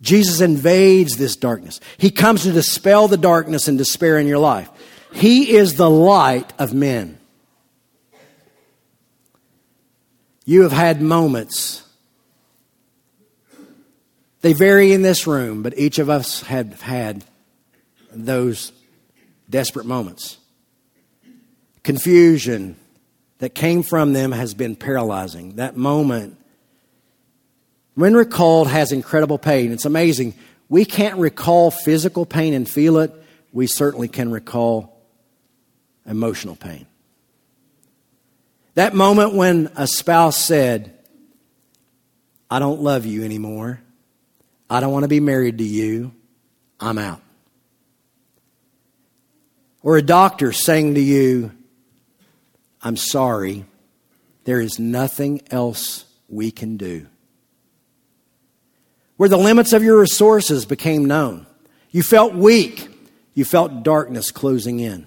Jesus 0.00 0.40
invades 0.40 1.16
this 1.16 1.36
darkness. 1.36 1.80
He 1.96 2.10
comes 2.10 2.42
to 2.42 2.52
dispel 2.52 3.06
the 3.06 3.16
darkness 3.16 3.68
and 3.68 3.78
despair 3.78 4.18
in 4.18 4.26
your 4.26 4.38
life. 4.38 4.68
He 5.12 5.54
is 5.54 5.76
the 5.76 5.88
light 5.88 6.52
of 6.58 6.74
men. 6.74 7.18
You 10.44 10.62
have 10.62 10.72
had 10.72 11.00
moments. 11.00 11.82
They 14.40 14.52
vary 14.52 14.92
in 14.92 15.02
this 15.02 15.26
room, 15.26 15.62
but 15.62 15.78
each 15.78 15.98
of 15.98 16.10
us 16.10 16.42
have 16.42 16.80
had 16.82 17.24
those 18.12 18.72
desperate 19.48 19.86
moments. 19.86 20.38
Confusion 21.84 22.76
that 23.38 23.54
came 23.54 23.82
from 23.82 24.12
them 24.12 24.32
has 24.32 24.54
been 24.54 24.74
paralyzing. 24.76 25.56
That 25.56 25.76
moment, 25.76 26.38
when 27.94 28.14
recalled, 28.14 28.68
has 28.68 28.90
incredible 28.92 29.38
pain. 29.38 29.72
It's 29.72 29.84
amazing. 29.84 30.34
We 30.68 30.84
can't 30.84 31.18
recall 31.18 31.70
physical 31.70 32.26
pain 32.26 32.54
and 32.54 32.68
feel 32.68 32.98
it. 32.98 33.12
We 33.52 33.66
certainly 33.66 34.08
can 34.08 34.30
recall 34.30 34.96
emotional 36.06 36.56
pain. 36.56 36.86
That 38.74 38.94
moment 38.94 39.34
when 39.34 39.70
a 39.76 39.86
spouse 39.86 40.36
said, 40.36 40.96
I 42.50 42.58
don't 42.58 42.80
love 42.80 43.04
you 43.06 43.24
anymore. 43.24 43.80
I 44.68 44.80
don't 44.80 44.92
want 44.92 45.04
to 45.04 45.08
be 45.08 45.20
married 45.20 45.58
to 45.58 45.64
you. 45.64 46.12
I'm 46.80 46.98
out. 46.98 47.20
Or 49.82 49.96
a 49.96 50.02
doctor 50.02 50.52
saying 50.52 50.94
to 50.94 51.00
you, 51.00 51.52
I'm 52.82 52.96
sorry, 52.96 53.64
there 54.44 54.60
is 54.60 54.78
nothing 54.78 55.42
else 55.50 56.04
we 56.28 56.50
can 56.50 56.76
do. 56.76 57.06
Where 59.16 59.28
the 59.28 59.36
limits 59.36 59.72
of 59.72 59.82
your 59.82 59.98
resources 59.98 60.64
became 60.64 61.04
known. 61.04 61.46
You 61.90 62.02
felt 62.02 62.34
weak. 62.34 62.88
You 63.34 63.44
felt 63.44 63.82
darkness 63.82 64.30
closing 64.30 64.80
in. 64.80 65.06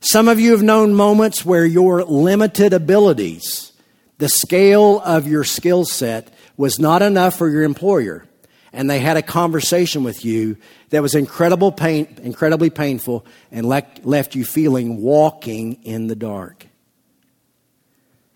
Some 0.00 0.28
of 0.28 0.40
you 0.40 0.52
have 0.52 0.62
known 0.62 0.94
moments 0.94 1.44
where 1.44 1.66
your 1.66 2.04
limited 2.04 2.72
abilities, 2.72 3.72
the 4.18 4.30
scale 4.30 5.00
of 5.00 5.28
your 5.28 5.44
skill 5.44 5.84
set, 5.84 6.32
was 6.56 6.78
not 6.78 7.02
enough 7.02 7.36
for 7.36 7.48
your 7.48 7.62
employer. 7.62 8.24
And 8.72 8.88
they 8.88 9.00
had 9.00 9.16
a 9.16 9.22
conversation 9.22 10.02
with 10.04 10.24
you 10.24 10.56
that 10.90 11.02
was 11.02 11.14
incredible 11.14 11.72
pain, 11.72 12.06
incredibly 12.22 12.70
painful 12.70 13.26
and 13.50 13.66
left 13.66 14.34
you 14.34 14.44
feeling 14.44 15.02
walking 15.02 15.82
in 15.82 16.06
the 16.06 16.16
dark. 16.16 16.66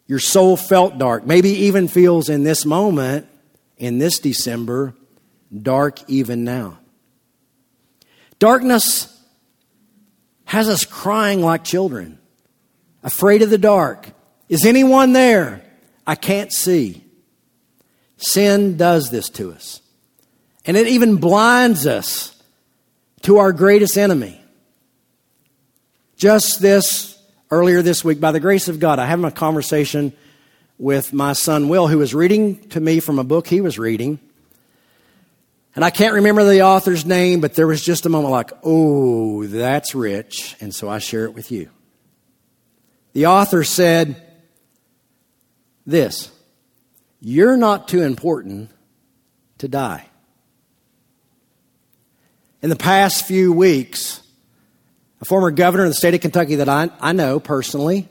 Your 0.07 0.18
soul 0.18 0.57
felt 0.57 0.98
dark, 0.98 1.24
maybe 1.24 1.50
even 1.50 1.88
feels 1.88 2.29
in 2.29 2.44
this 2.44 2.66
moment, 2.66 3.27
in 3.79 3.98
this 3.98 4.18
December, 4.18 4.94
dark 5.62 5.98
even 6.09 6.44
now. 6.44 6.79
Darkness 8.38 9.13
has 10.54 10.68
us 10.68 10.84
crying 10.84 11.40
like 11.42 11.64
children, 11.64 12.18
afraid 13.02 13.42
of 13.42 13.50
the 13.50 13.58
dark. 13.58 14.08
Is 14.48 14.64
anyone 14.64 15.12
there? 15.12 15.64
I 16.06 16.14
can't 16.14 16.52
see. 16.52 17.04
Sin 18.18 18.76
does 18.76 19.10
this 19.10 19.28
to 19.30 19.52
us. 19.52 19.80
And 20.64 20.76
it 20.76 20.86
even 20.86 21.16
blinds 21.16 21.86
us 21.86 22.40
to 23.22 23.38
our 23.38 23.52
greatest 23.52 23.98
enemy. 23.98 24.40
Just 26.16 26.60
this, 26.60 27.18
earlier 27.50 27.82
this 27.82 28.04
week, 28.04 28.20
by 28.20 28.30
the 28.30 28.38
grace 28.38 28.68
of 28.68 28.78
God, 28.78 29.00
I 29.00 29.06
had 29.06 29.18
a 29.24 29.32
conversation 29.32 30.12
with 30.78 31.12
my 31.12 31.32
son 31.32 31.68
Will, 31.68 31.88
who 31.88 31.98
was 31.98 32.14
reading 32.14 32.60
to 32.68 32.80
me 32.80 33.00
from 33.00 33.18
a 33.18 33.24
book 33.24 33.48
he 33.48 33.60
was 33.60 33.76
reading. 33.76 34.20
And 35.74 35.84
I 35.84 35.90
can't 35.90 36.14
remember 36.14 36.44
the 36.44 36.62
author's 36.62 37.04
name, 37.04 37.40
but 37.40 37.54
there 37.54 37.66
was 37.66 37.82
just 37.82 38.06
a 38.06 38.08
moment 38.08 38.30
like, 38.30 38.52
oh, 38.62 39.44
that's 39.46 39.94
rich. 39.94 40.54
And 40.60 40.72
so 40.72 40.88
I 40.88 40.98
share 40.98 41.24
it 41.24 41.34
with 41.34 41.50
you. 41.50 41.70
The 43.12 43.26
author 43.26 43.64
said 43.64 44.22
this 45.87 46.30
You're 47.20 47.56
not 47.56 47.88
too 47.88 48.02
important 48.02 48.70
to 49.58 49.68
die. 49.68 50.06
In 52.62 52.70
the 52.70 52.76
past 52.76 53.26
few 53.26 53.52
weeks, 53.52 54.22
a 55.20 55.24
former 55.24 55.50
governor 55.50 55.84
of 55.84 55.90
the 55.90 55.94
state 55.94 56.14
of 56.14 56.20
Kentucky 56.20 56.56
that 56.56 56.68
I, 56.68 56.90
I 57.00 57.12
know 57.12 57.40
personally, 57.40 58.08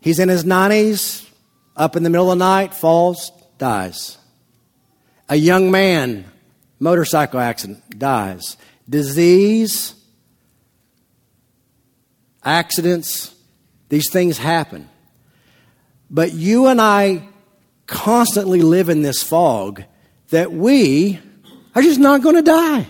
he's 0.00 0.18
in 0.18 0.28
his 0.28 0.44
90s, 0.44 1.28
up 1.76 1.96
in 1.96 2.02
the 2.02 2.10
middle 2.10 2.30
of 2.30 2.38
the 2.38 2.44
night, 2.44 2.74
falls, 2.74 3.32
dies. 3.58 4.18
A 5.30 5.36
young 5.36 5.70
man, 5.70 6.24
motorcycle 6.80 7.38
accident, 7.38 7.98
dies. 7.98 8.56
Disease, 8.88 9.94
accidents, 12.44 13.32
these 13.88 14.10
things 14.10 14.38
happen. 14.38 14.88
But 16.10 16.32
you 16.32 16.66
and 16.66 16.80
I 16.80 17.28
constantly 17.86 18.60
live 18.62 18.88
in 18.88 19.02
this 19.02 19.22
fog 19.22 19.84
that 20.30 20.52
we 20.52 21.20
are 21.76 21.82
just 21.82 22.00
not 22.00 22.22
going 22.22 22.36
to 22.36 22.42
die. 22.42 22.86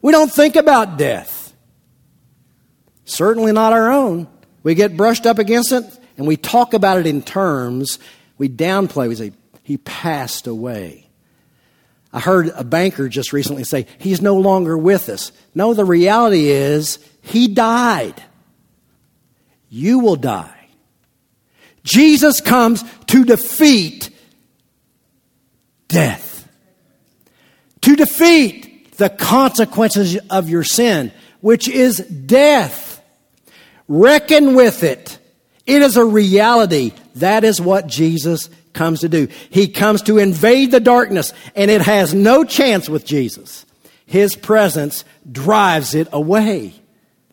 We 0.00 0.12
don't 0.12 0.32
think 0.32 0.56
about 0.56 0.96
death. 0.96 1.52
Certainly 3.04 3.52
not 3.52 3.74
our 3.74 3.92
own. 3.92 4.28
We 4.62 4.74
get 4.74 4.96
brushed 4.96 5.26
up 5.26 5.38
against 5.38 5.72
it 5.72 5.84
and 6.16 6.26
we 6.26 6.38
talk 6.38 6.72
about 6.72 6.98
it 6.98 7.06
in 7.06 7.20
terms, 7.20 7.98
we 8.38 8.48
downplay, 8.48 9.08
we 9.08 9.14
say, 9.14 9.32
he 9.66 9.78
passed 9.78 10.46
away. 10.46 11.08
I 12.12 12.20
heard 12.20 12.52
a 12.54 12.62
banker 12.62 13.08
just 13.08 13.32
recently 13.32 13.64
say, 13.64 13.88
He's 13.98 14.22
no 14.22 14.36
longer 14.36 14.78
with 14.78 15.08
us. 15.08 15.32
No, 15.56 15.74
the 15.74 15.84
reality 15.84 16.50
is, 16.50 17.00
He 17.20 17.48
died. 17.48 18.22
You 19.68 19.98
will 19.98 20.14
die. 20.14 20.68
Jesus 21.82 22.40
comes 22.40 22.84
to 23.06 23.24
defeat 23.24 24.10
death, 25.88 26.48
to 27.80 27.96
defeat 27.96 28.92
the 28.98 29.10
consequences 29.10 30.16
of 30.30 30.48
your 30.48 30.62
sin, 30.62 31.10
which 31.40 31.66
is 31.66 31.98
death. 31.98 33.02
Reckon 33.88 34.54
with 34.54 34.84
it. 34.84 35.18
It 35.66 35.82
is 35.82 35.96
a 35.96 36.04
reality. 36.04 36.92
That 37.16 37.42
is 37.42 37.60
what 37.60 37.88
Jesus 37.88 38.48
comes 38.76 39.00
to 39.00 39.08
do. 39.08 39.26
He 39.50 39.66
comes 39.66 40.02
to 40.02 40.18
invade 40.18 40.70
the 40.70 40.78
darkness, 40.78 41.32
and 41.56 41.70
it 41.70 41.80
has 41.82 42.14
no 42.14 42.44
chance 42.44 42.88
with 42.88 43.04
Jesus. 43.04 43.66
His 44.06 44.36
presence 44.36 45.04
drives 45.30 45.94
it 45.94 46.08
away. 46.12 46.74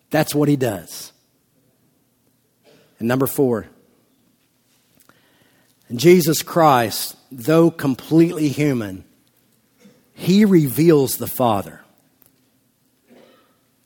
That's 0.09 0.33
what 0.33 0.49
he 0.49 0.55
does. 0.55 1.11
And 2.97 3.07
number 3.07 3.27
four, 3.27 3.67
Jesus 5.93 6.41
Christ, 6.41 7.15
though 7.31 7.69
completely 7.69 8.47
human, 8.47 9.03
he 10.13 10.45
reveals 10.45 11.17
the 11.17 11.27
Father. 11.27 11.81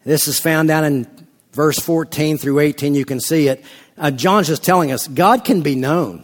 This 0.05 0.27
is 0.27 0.39
found 0.39 0.69
down 0.69 0.85
in 0.85 1.27
verse 1.51 1.79
14 1.79 2.37
through 2.37 2.59
18. 2.59 2.95
You 2.95 3.03
can 3.03 3.19
see 3.19 3.47
it. 3.49 3.63
Uh, 3.97 4.11
John's 4.11 4.47
just 4.47 4.63
telling 4.63 4.91
us 4.91 5.07
God 5.07 5.43
can 5.43 5.61
be 5.61 5.75
known. 5.75 6.23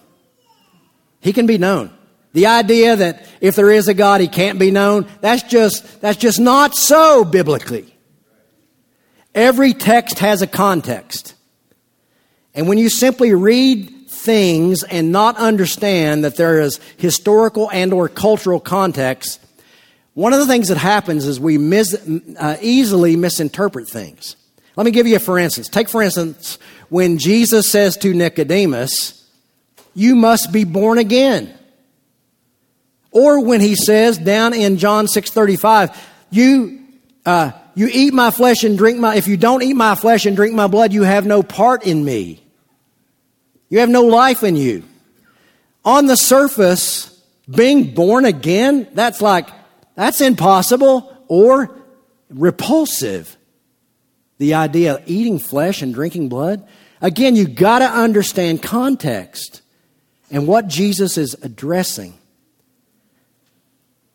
He 1.23 1.33
can 1.33 1.45
be 1.45 1.57
known. 1.57 1.91
The 2.33 2.47
idea 2.47 2.95
that 2.95 3.25
if 3.41 3.55
there 3.55 3.71
is 3.71 3.88
a 3.88 3.93
God, 3.93 4.19
he 4.19 4.27
can't 4.27 4.59
be 4.59 4.71
known, 4.71 5.07
that's 5.21 5.43
just, 5.43 6.01
that's 6.01 6.17
just 6.17 6.39
not 6.39 6.75
so 6.75 7.23
biblically. 7.23 7.95
Every 9.33 9.73
text 9.73 10.19
has 10.19 10.41
a 10.41 10.47
context. 10.47 11.36
And 12.53 12.67
when 12.67 12.77
you 12.77 12.89
simply 12.89 13.33
read 13.33 14.07
things 14.07 14.83
and 14.83 15.12
not 15.12 15.38
understand 15.38 16.23
that 16.23 16.36
there 16.36 16.59
is 16.62 16.79
historical 16.97 17.69
and 17.71 17.93
or 17.93 18.09
cultural 18.09 18.59
context, 18.59 19.39
one 20.13 20.33
of 20.33 20.39
the 20.39 20.45
things 20.45 20.67
that 20.67 20.77
happens 20.77 21.25
is 21.25 21.39
we 21.39 21.57
mis, 21.57 21.95
uh, 22.38 22.57
easily 22.62 23.15
misinterpret 23.15 23.88
things. 23.88 24.36
Let 24.75 24.86
me 24.86 24.91
give 24.91 25.07
you 25.07 25.15
a 25.15 25.19
for 25.19 25.39
instance. 25.39 25.69
Take 25.69 25.89
for 25.89 26.01
instance 26.01 26.57
when 26.89 27.17
Jesus 27.17 27.69
says 27.69 27.97
to 27.97 28.13
Nicodemus, 28.13 29.22
"You 29.93 30.15
must 30.15 30.51
be 30.51 30.63
born 30.63 30.97
again." 30.97 31.53
Or 33.12 33.43
when 33.43 33.62
he 33.62 33.75
says 33.75 34.17
down 34.17 34.53
in 34.53 34.77
John 34.77 35.08
6:35, 35.08 35.95
"You 36.32 36.79
uh, 37.25 37.51
you 37.75 37.89
eat 37.91 38.13
my 38.13 38.32
flesh 38.32 38.63
and 38.63 38.77
drink 38.77 38.99
my, 38.99 39.15
if 39.15 39.27
you 39.27 39.38
don't 39.38 39.63
eat 39.63 39.75
my 39.75 39.95
flesh 39.95 40.25
and 40.25 40.36
drink 40.36 40.53
my 40.53 40.67
blood, 40.67 40.93
you 40.93 41.03
have 41.03 41.25
no 41.25 41.41
part 41.41 41.86
in 41.86 42.03
me. 42.03 42.43
You 43.69 43.79
have 43.79 43.89
no 43.89 44.03
life 44.03 44.43
in 44.43 44.56
you. 44.56 44.84
On 45.84 46.06
the 46.06 46.15
surface, 46.15 47.10
being 47.49 47.93
born 47.93 48.25
again, 48.25 48.88
that's 48.93 49.21
like, 49.21 49.49
that's 49.95 50.21
impossible 50.21 51.17
or 51.27 51.75
repulsive. 52.29 53.36
The 54.38 54.53
idea 54.53 54.95
of 54.95 55.03
eating 55.08 55.39
flesh 55.39 55.82
and 55.82 55.93
drinking 55.93 56.29
blood. 56.29 56.67
Again, 57.01 57.36
you 57.36 57.47
gotta 57.47 57.86
understand 57.86 58.62
context 58.62 59.62
and 60.33 60.47
what 60.47 60.67
Jesus 60.67 61.17
is 61.17 61.35
addressing. 61.43 62.15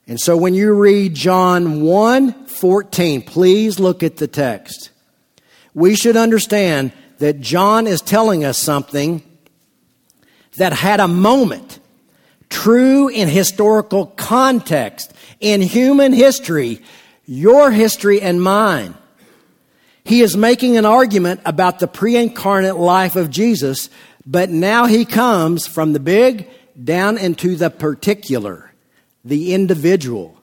And 0.08 0.20
so 0.20 0.36
when 0.36 0.52
you 0.52 0.74
read 0.74 1.14
John 1.14 1.82
1 1.82 2.46
14, 2.46 3.22
please 3.22 3.78
look 3.78 4.02
at 4.02 4.16
the 4.16 4.26
text. 4.26 4.90
We 5.74 5.94
should 5.94 6.16
understand 6.16 6.92
that 7.18 7.40
John 7.40 7.86
is 7.86 8.00
telling 8.00 8.44
us 8.44 8.58
something 8.58 9.22
that 10.56 10.72
had 10.72 10.98
a 10.98 11.06
moment, 11.06 11.78
true 12.48 13.08
in 13.08 13.28
historical 13.28 14.06
context, 14.06 15.12
in 15.38 15.60
human 15.60 16.12
history, 16.12 16.80
your 17.26 17.70
history 17.70 18.20
and 18.20 18.42
mine. 18.42 18.94
He 20.02 20.22
is 20.22 20.36
making 20.36 20.78
an 20.78 20.86
argument 20.86 21.42
about 21.44 21.78
the 21.78 21.86
pre 21.86 22.16
incarnate 22.16 22.76
life 22.76 23.14
of 23.14 23.30
Jesus, 23.30 23.90
but 24.28 24.50
now 24.50 24.84
he 24.84 25.06
comes 25.06 25.66
from 25.66 25.94
the 25.94 26.00
big 26.00 26.46
down 26.84 27.16
into 27.16 27.56
the 27.56 27.70
particular 27.70 28.70
the 29.24 29.54
individual. 29.54 30.40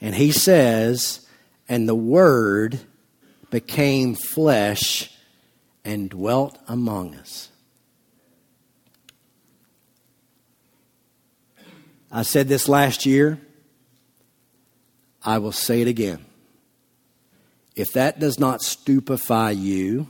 And 0.00 0.14
he 0.14 0.32
says, 0.32 1.26
and 1.68 1.88
the 1.88 1.94
Word 1.94 2.80
became 3.50 4.14
flesh 4.14 5.10
and 5.84 6.10
dwelt 6.10 6.58
among 6.66 7.14
us. 7.14 7.50
I 12.10 12.22
said 12.22 12.48
this 12.48 12.68
last 12.68 13.06
year. 13.06 13.40
I 15.22 15.38
will 15.38 15.52
say 15.52 15.80
it 15.82 15.88
again. 15.88 16.24
If 17.76 17.92
that 17.92 18.18
does 18.18 18.38
not 18.38 18.62
stupefy 18.62 19.52
you, 19.52 20.08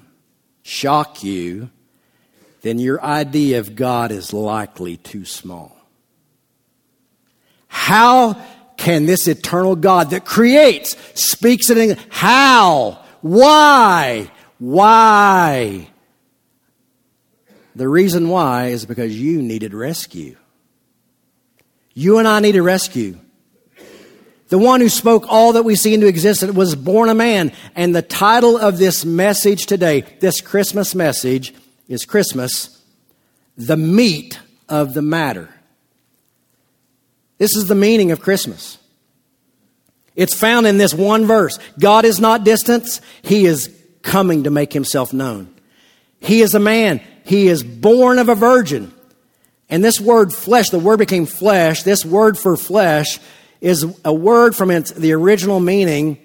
shock 0.62 1.22
you, 1.22 1.70
then 2.64 2.78
your 2.78 3.04
idea 3.04 3.58
of 3.58 3.76
God 3.76 4.10
is 4.10 4.32
likely 4.32 4.96
too 4.96 5.26
small. 5.26 5.76
How 7.68 8.42
can 8.78 9.04
this 9.04 9.28
eternal 9.28 9.76
God 9.76 10.10
that 10.10 10.24
creates, 10.24 10.96
speaks 11.12 11.68
it 11.68 11.76
in, 11.76 11.98
how? 12.08 13.04
Why? 13.20 14.30
Why? 14.56 15.88
The 17.76 17.86
reason 17.86 18.30
why 18.30 18.68
is 18.68 18.86
because 18.86 19.14
you 19.14 19.42
needed 19.42 19.74
rescue. 19.74 20.38
You 21.92 22.16
and 22.16 22.26
I 22.26 22.40
need 22.40 22.56
a 22.56 22.62
rescue. 22.62 23.18
The 24.48 24.58
one 24.58 24.80
who 24.80 24.88
spoke 24.88 25.26
all 25.28 25.52
that 25.52 25.64
we 25.64 25.74
see 25.74 25.92
into 25.92 26.06
existence 26.06 26.54
was 26.54 26.74
born 26.74 27.10
a 27.10 27.14
man. 27.14 27.52
And 27.74 27.94
the 27.94 28.00
title 28.00 28.56
of 28.56 28.78
this 28.78 29.04
message 29.04 29.66
today, 29.66 30.06
this 30.20 30.40
Christmas 30.40 30.94
message, 30.94 31.52
is 31.88 32.04
Christmas, 32.04 32.82
the 33.56 33.76
meat 33.76 34.38
of 34.68 34.94
the 34.94 35.02
matter. 35.02 35.48
This 37.38 37.56
is 37.56 37.66
the 37.66 37.74
meaning 37.74 38.10
of 38.10 38.20
Christmas. 38.20 38.78
It's 40.16 40.34
found 40.34 40.66
in 40.66 40.78
this 40.78 40.94
one 40.94 41.26
verse. 41.26 41.58
God 41.78 42.04
is 42.04 42.20
not 42.20 42.44
distant. 42.44 43.00
He 43.22 43.46
is 43.46 43.74
coming 44.02 44.44
to 44.44 44.50
make 44.50 44.72
himself 44.72 45.12
known. 45.12 45.52
He 46.20 46.40
is 46.40 46.54
a 46.54 46.60
man. 46.60 47.00
He 47.24 47.48
is 47.48 47.62
born 47.62 48.18
of 48.18 48.28
a 48.28 48.34
virgin. 48.34 48.92
And 49.68 49.82
this 49.82 50.00
word 50.00 50.32
flesh, 50.32 50.70
the 50.70 50.78
word 50.78 50.98
became 50.98 51.26
flesh, 51.26 51.82
this 51.82 52.04
word 52.04 52.38
for 52.38 52.56
flesh 52.56 53.18
is 53.60 53.84
a 54.04 54.12
word 54.12 54.54
from 54.54 54.70
its, 54.70 54.90
the 54.90 55.12
original 55.12 55.58
meaning, 55.58 56.18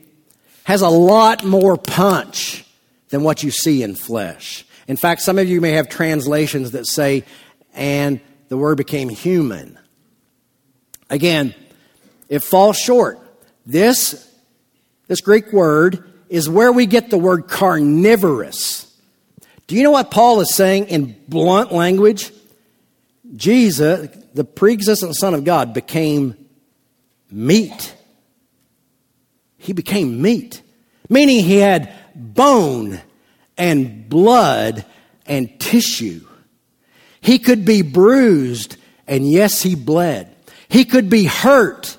has 0.66 0.82
a 0.82 0.90
lot 0.90 1.44
more 1.44 1.78
punch 1.78 2.66
than 3.10 3.24
what 3.24 3.42
you 3.42 3.50
see 3.50 3.82
in 3.82 3.96
flesh. 3.96 4.66
In 4.90 4.98
fact, 4.98 5.22
some 5.22 5.38
of 5.38 5.48
you 5.48 5.62
may 5.62 5.74
have 5.74 5.88
translations 5.88 6.72
that 6.72 6.88
say, 6.88 7.24
and 7.76 8.20
the 8.48 8.58
word 8.58 8.76
became 8.76 9.08
human. 9.08 9.78
Again, 11.12 11.54
it 12.28 12.40
falls 12.40 12.76
short. 12.76 13.20
This, 13.68 14.28
this 15.08 15.22
Greek 15.22 15.54
word 15.54 16.12
is 16.28 16.50
where 16.50 16.72
we 16.72 16.88
get 16.88 17.12
the 17.12 17.20
word 17.20 17.48
carnivorous. 17.48 18.92
Do 19.68 19.76
you 19.76 19.84
know 19.84 19.92
what 19.92 20.10
Paul 20.10 20.42
is 20.42 20.56
saying 20.56 20.88
in 20.88 21.16
blunt 21.28 21.72
language? 21.72 22.32
Jesus, 23.36 24.10
the 24.34 24.44
pre 24.44 24.74
existent 24.74 25.16
Son 25.16 25.36
of 25.36 25.44
God, 25.44 25.72
became 25.72 26.36
meat. 27.30 27.94
He 29.60 29.72
became 29.72 30.20
meat, 30.20 30.64
meaning 31.10 31.44
he 31.46 31.58
had 31.58 31.94
bone 32.16 33.02
and 33.60 34.10
blood 34.10 34.86
and 35.28 35.60
tissue. 35.60 36.26
He 37.22 37.38
could 37.38 37.66
be 37.66 37.84
bruised, 37.84 38.78
and 39.06 39.30
yes, 39.30 39.62
he 39.62 39.76
bled. 39.76 40.34
He 40.70 40.86
could 40.86 41.10
be 41.10 41.26
hurt. 41.26 41.98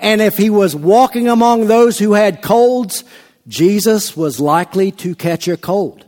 And 0.00 0.20
if 0.20 0.36
he 0.36 0.50
was 0.50 0.74
walking 0.74 1.28
among 1.28 1.68
those 1.68 1.98
who 1.98 2.12
had 2.14 2.42
colds, 2.42 3.04
Jesus 3.46 4.16
was 4.16 4.40
likely 4.40 4.90
to 4.92 5.14
catch 5.14 5.46
a 5.46 5.56
cold. 5.56 6.04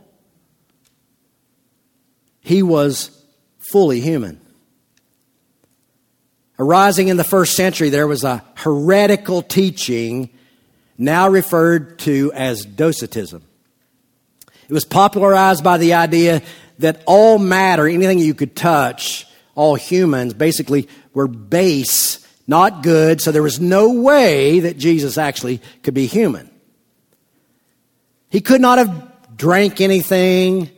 He 2.41 2.61
was 2.61 3.09
fully 3.57 4.01
human. 4.01 4.41
Arising 6.59 7.07
in 7.07 7.17
the 7.17 7.23
first 7.23 7.55
century, 7.55 7.89
there 7.89 8.07
was 8.07 8.23
a 8.23 8.43
heretical 8.55 9.41
teaching 9.41 10.29
now 10.97 11.29
referred 11.29 11.99
to 11.99 12.31
as 12.33 12.65
Docetism. 12.65 13.43
It 14.67 14.73
was 14.73 14.85
popularized 14.85 15.63
by 15.63 15.77
the 15.77 15.93
idea 15.93 16.41
that 16.79 17.03
all 17.05 17.37
matter, 17.37 17.87
anything 17.87 18.19
you 18.19 18.33
could 18.33 18.55
touch, 18.55 19.27
all 19.53 19.75
humans, 19.75 20.33
basically 20.33 20.89
were 21.13 21.27
base, 21.27 22.25
not 22.47 22.83
good, 22.83 23.21
so 23.21 23.31
there 23.31 23.43
was 23.43 23.59
no 23.59 23.93
way 23.93 24.61
that 24.61 24.77
Jesus 24.77 25.17
actually 25.17 25.61
could 25.83 25.93
be 25.93 26.07
human. 26.07 26.49
He 28.29 28.41
could 28.41 28.61
not 28.61 28.77
have 28.79 29.37
drank 29.37 29.81
anything. 29.81 30.69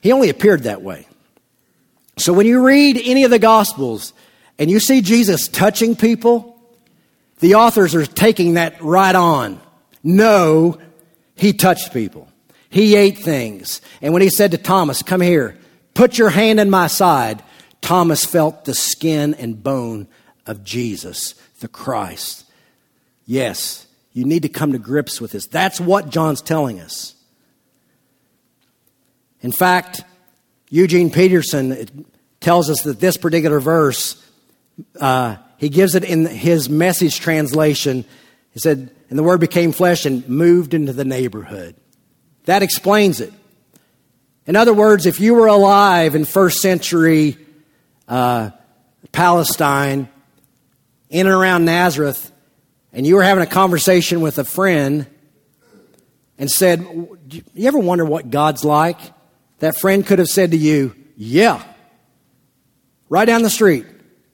He 0.00 0.12
only 0.12 0.28
appeared 0.28 0.64
that 0.64 0.82
way. 0.82 1.06
So 2.16 2.32
when 2.32 2.46
you 2.46 2.64
read 2.64 3.00
any 3.02 3.24
of 3.24 3.30
the 3.30 3.38
Gospels 3.38 4.12
and 4.58 4.70
you 4.70 4.78
see 4.78 5.00
Jesus 5.00 5.48
touching 5.48 5.96
people, 5.96 6.62
the 7.40 7.54
authors 7.54 7.94
are 7.94 8.06
taking 8.06 8.54
that 8.54 8.82
right 8.82 9.14
on. 9.14 9.60
No, 10.02 10.78
he 11.40 11.54
touched 11.54 11.94
people. 11.94 12.28
He 12.68 12.94
ate 12.94 13.16
things. 13.16 13.80
And 14.02 14.12
when 14.12 14.20
he 14.20 14.28
said 14.28 14.50
to 14.50 14.58
Thomas, 14.58 15.02
Come 15.02 15.22
here, 15.22 15.56
put 15.94 16.18
your 16.18 16.28
hand 16.28 16.60
in 16.60 16.68
my 16.68 16.86
side, 16.86 17.42
Thomas 17.80 18.26
felt 18.26 18.66
the 18.66 18.74
skin 18.74 19.32
and 19.34 19.62
bone 19.62 20.06
of 20.46 20.62
Jesus, 20.62 21.34
the 21.60 21.68
Christ. 21.68 22.44
Yes, 23.24 23.86
you 24.12 24.24
need 24.24 24.42
to 24.42 24.50
come 24.50 24.72
to 24.72 24.78
grips 24.78 25.18
with 25.18 25.32
this. 25.32 25.46
That's 25.46 25.80
what 25.80 26.10
John's 26.10 26.42
telling 26.42 26.78
us. 26.78 27.14
In 29.40 29.50
fact, 29.50 30.02
Eugene 30.68 31.10
Peterson 31.10 32.04
tells 32.40 32.68
us 32.68 32.82
that 32.82 33.00
this 33.00 33.16
particular 33.16 33.60
verse, 33.60 34.22
uh, 35.00 35.36
he 35.56 35.70
gives 35.70 35.94
it 35.94 36.04
in 36.04 36.26
his 36.26 36.68
message 36.68 37.18
translation. 37.18 38.04
He 38.52 38.60
said, 38.60 38.90
And 39.10 39.18
the 39.18 39.22
word 39.24 39.40
became 39.40 39.72
flesh 39.72 40.06
and 40.06 40.26
moved 40.28 40.72
into 40.72 40.92
the 40.92 41.04
neighborhood. 41.04 41.74
That 42.44 42.62
explains 42.62 43.20
it. 43.20 43.32
In 44.46 44.56
other 44.56 44.72
words, 44.72 45.04
if 45.04 45.20
you 45.20 45.34
were 45.34 45.48
alive 45.48 46.14
in 46.14 46.24
first 46.24 46.60
century 46.62 47.36
uh, 48.08 48.50
Palestine, 49.12 50.08
in 51.10 51.26
and 51.26 51.34
around 51.34 51.64
Nazareth, 51.64 52.30
and 52.92 53.06
you 53.06 53.16
were 53.16 53.22
having 53.22 53.42
a 53.42 53.46
conversation 53.46 54.20
with 54.20 54.38
a 54.38 54.44
friend 54.44 55.06
and 56.38 56.50
said, 56.50 56.80
You 57.54 57.68
ever 57.68 57.78
wonder 57.78 58.04
what 58.04 58.30
God's 58.30 58.64
like? 58.64 58.98
That 59.58 59.76
friend 59.76 60.06
could 60.06 60.18
have 60.18 60.28
said 60.28 60.52
to 60.52 60.56
you, 60.56 60.94
Yeah, 61.16 61.62
right 63.08 63.24
down 63.24 63.42
the 63.42 63.50
street, 63.50 63.86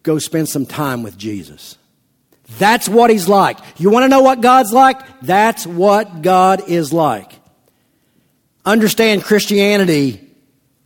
go 0.02 0.18
spend 0.18 0.48
some 0.48 0.66
time 0.66 1.02
with 1.02 1.18
Jesus. 1.18 1.76
That's 2.58 2.88
what 2.88 3.10
he's 3.10 3.28
like. 3.28 3.58
You 3.76 3.90
want 3.90 4.04
to 4.04 4.08
know 4.08 4.20
what 4.20 4.40
God's 4.40 4.72
like? 4.72 5.20
That's 5.20 5.66
what 5.66 6.22
God 6.22 6.68
is 6.68 6.92
like. 6.92 7.32
Understand 8.64 9.24
Christianity 9.24 10.20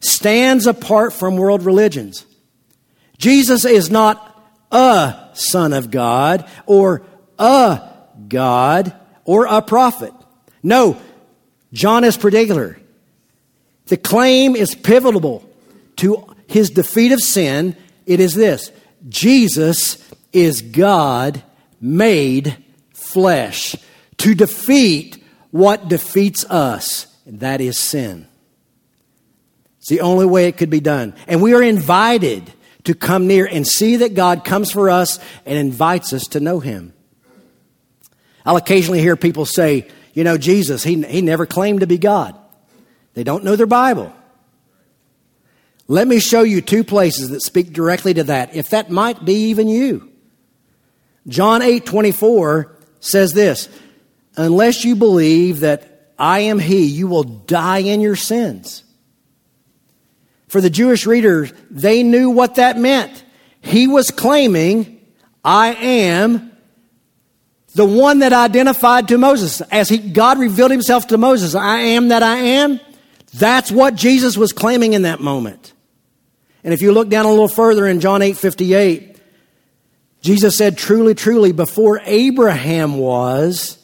stands 0.01 0.67
apart 0.67 1.13
from 1.13 1.37
world 1.37 1.63
religions. 1.63 2.27
Jesus 3.19 3.65
is 3.65 3.91
not 3.91 4.27
a 4.73 5.29
son 5.35 5.73
of 5.73 5.91
God 5.91 6.49
or 6.67 7.03
a 7.39 7.83
God 8.29 8.95
or 9.25 9.47
a 9.47 9.61
prophet. 9.61 10.13
No, 10.63 11.01
John 11.73 12.05
is 12.05 12.17
particular. 12.17 12.79
The 13.87 13.97
claim 13.97 14.57
is 14.57 14.75
pivotal 14.75 15.49
to 15.97 16.35
his 16.47 16.71
defeat 16.71 17.13
of 17.13 17.21
sin. 17.21 17.77
It 18.07 18.21
is 18.21 18.35
this 18.35 18.73
Jesus 19.09 19.99
is 20.33 20.63
God 20.63 21.43
made 21.81 22.57
flesh 22.93 23.77
to 24.19 24.35
defeat 24.35 25.23
what 25.51 25.89
defeats 25.89 26.45
us, 26.45 27.07
and 27.25 27.41
that 27.41 27.61
is 27.61 27.79
sin. 27.79 28.27
It's 29.79 29.89
the 29.89 30.03
only 30.03 30.27
way 30.27 30.47
it 30.47 30.57
could 30.59 30.71
be 30.71 30.81
done. 30.81 31.15
And 31.27 31.41
we 31.41 31.55
are 31.55 31.63
invited 31.63 32.53
to 32.85 32.95
come 32.95 33.27
near 33.27 33.47
and 33.47 33.67
see 33.67 33.97
that 33.97 34.15
God 34.15 34.45
comes 34.45 34.71
for 34.71 34.91
us 34.91 35.19
and 35.47 35.59
invites 35.59 36.13
us 36.13 36.25
to 36.29 36.41
know 36.41 36.61
Him. 36.61 36.93
I'll 38.45 38.57
occasionally 38.57 39.01
hear 39.01 39.17
people 39.17 39.47
say, 39.47 39.89
you 40.13 40.25
know, 40.25 40.37
Jesus, 40.39 40.83
he, 40.83 41.03
he 41.03 41.23
never 41.23 41.47
claimed 41.47 41.81
to 41.81 41.87
be 41.87 41.99
God. 41.99 42.37
They 43.15 43.25
don't 43.25 43.45
know 43.45 43.57
their 43.57 43.67
Bible. 43.67 44.13
Let 45.89 46.07
me 46.07 46.21
show 46.21 46.43
you 46.43 46.61
two 46.61 46.85
places 46.85 47.31
that 47.31 47.41
speak 47.41 47.73
directly 47.73 48.15
to 48.15 48.25
that, 48.25 48.55
if 48.55 48.71
that 48.71 48.91
might 48.91 49.25
be 49.25 49.51
even 49.51 49.69
you. 49.69 50.10
John 51.29 51.63
8 51.63 51.85
24 51.85 52.77
says 53.01 53.33
this 53.33 53.69
Unless 54.37 54.85
you 54.85 54.97
believe 54.97 55.61
that 55.61 56.13
I 56.19 56.41
am 56.41 56.59
He, 56.59 56.85
you 56.85 57.07
will 57.09 57.25
die 57.25 57.79
in 57.79 58.01
your 58.01 58.17
sins. 58.17 58.85
For 60.49 60.61
the 60.61 60.71
Jewish 60.71 61.07
readers, 61.07 61.53
they 61.71 62.03
knew 62.03 62.31
what 62.31 62.57
that 62.57 62.77
meant. 62.77 63.25
He 63.61 63.87
was 63.87 64.11
claiming, 64.11 65.01
I 65.45 65.75
am 65.75 66.51
the 67.75 67.87
one 67.87 68.19
that 68.19 68.33
identified 68.33 69.09
to 69.09 69.19
Moses. 69.19 69.61
As 69.61 69.89
he, 69.89 69.99
God 69.99 70.39
revealed 70.39 70.73
himself 70.73 71.07
to 71.09 71.19
Moses, 71.19 71.55
I 71.55 71.79
am 71.79 72.09
that 72.09 72.23
I 72.23 72.37
am. 72.37 72.81
That's 73.35 73.71
what 73.71 73.95
Jesus 73.95 74.37
was 74.37 74.53
claiming 74.53 74.95
in 74.95 75.03
that 75.03 75.21
moment. 75.21 75.73
And 76.65 76.75
if 76.75 76.83
you 76.83 76.93
look 76.93 77.09
down 77.09 77.27
a 77.27 77.31
little 77.31 77.49
further 77.49 77.87
in 77.87 78.01
John 78.01 78.23
8 78.23 78.37
58, 78.37 79.10
Jesus 80.21 80.57
said, 80.57 80.77
Truly, 80.77 81.15
truly, 81.15 81.53
before 81.53 82.01
Abraham 82.05 82.99
was, 82.99 83.79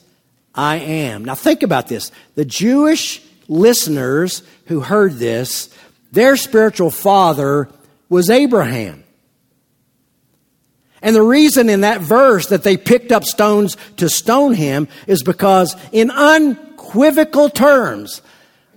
I 0.55 0.76
am. 0.76 1.24
Now 1.24 1.34
think 1.34 1.62
about 1.62 1.89
this. 1.89 2.11
The 2.34 2.45
Jewish 2.45 3.22
listeners 3.49 4.43
who 4.66 4.80
heard 4.80 5.14
this, 5.14 5.74
their 6.12 6.37
spiritual 6.37 6.91
father 6.91 7.68
was 8.09 8.30
Abraham. 8.30 9.05
And 11.03 11.14
the 11.14 11.22
reason 11.22 11.68
in 11.68 11.82
that 11.82 12.01
verse 12.01 12.47
that 12.49 12.62
they 12.62 12.76
picked 12.76 13.12
up 13.12 13.24
stones 13.24 13.76
to 13.99 14.09
stone 14.09 14.55
him 14.55 14.89
is 15.07 15.22
because, 15.22 15.76
in 15.93 16.11
unequivocal 16.11 17.51
terms, 17.51 18.22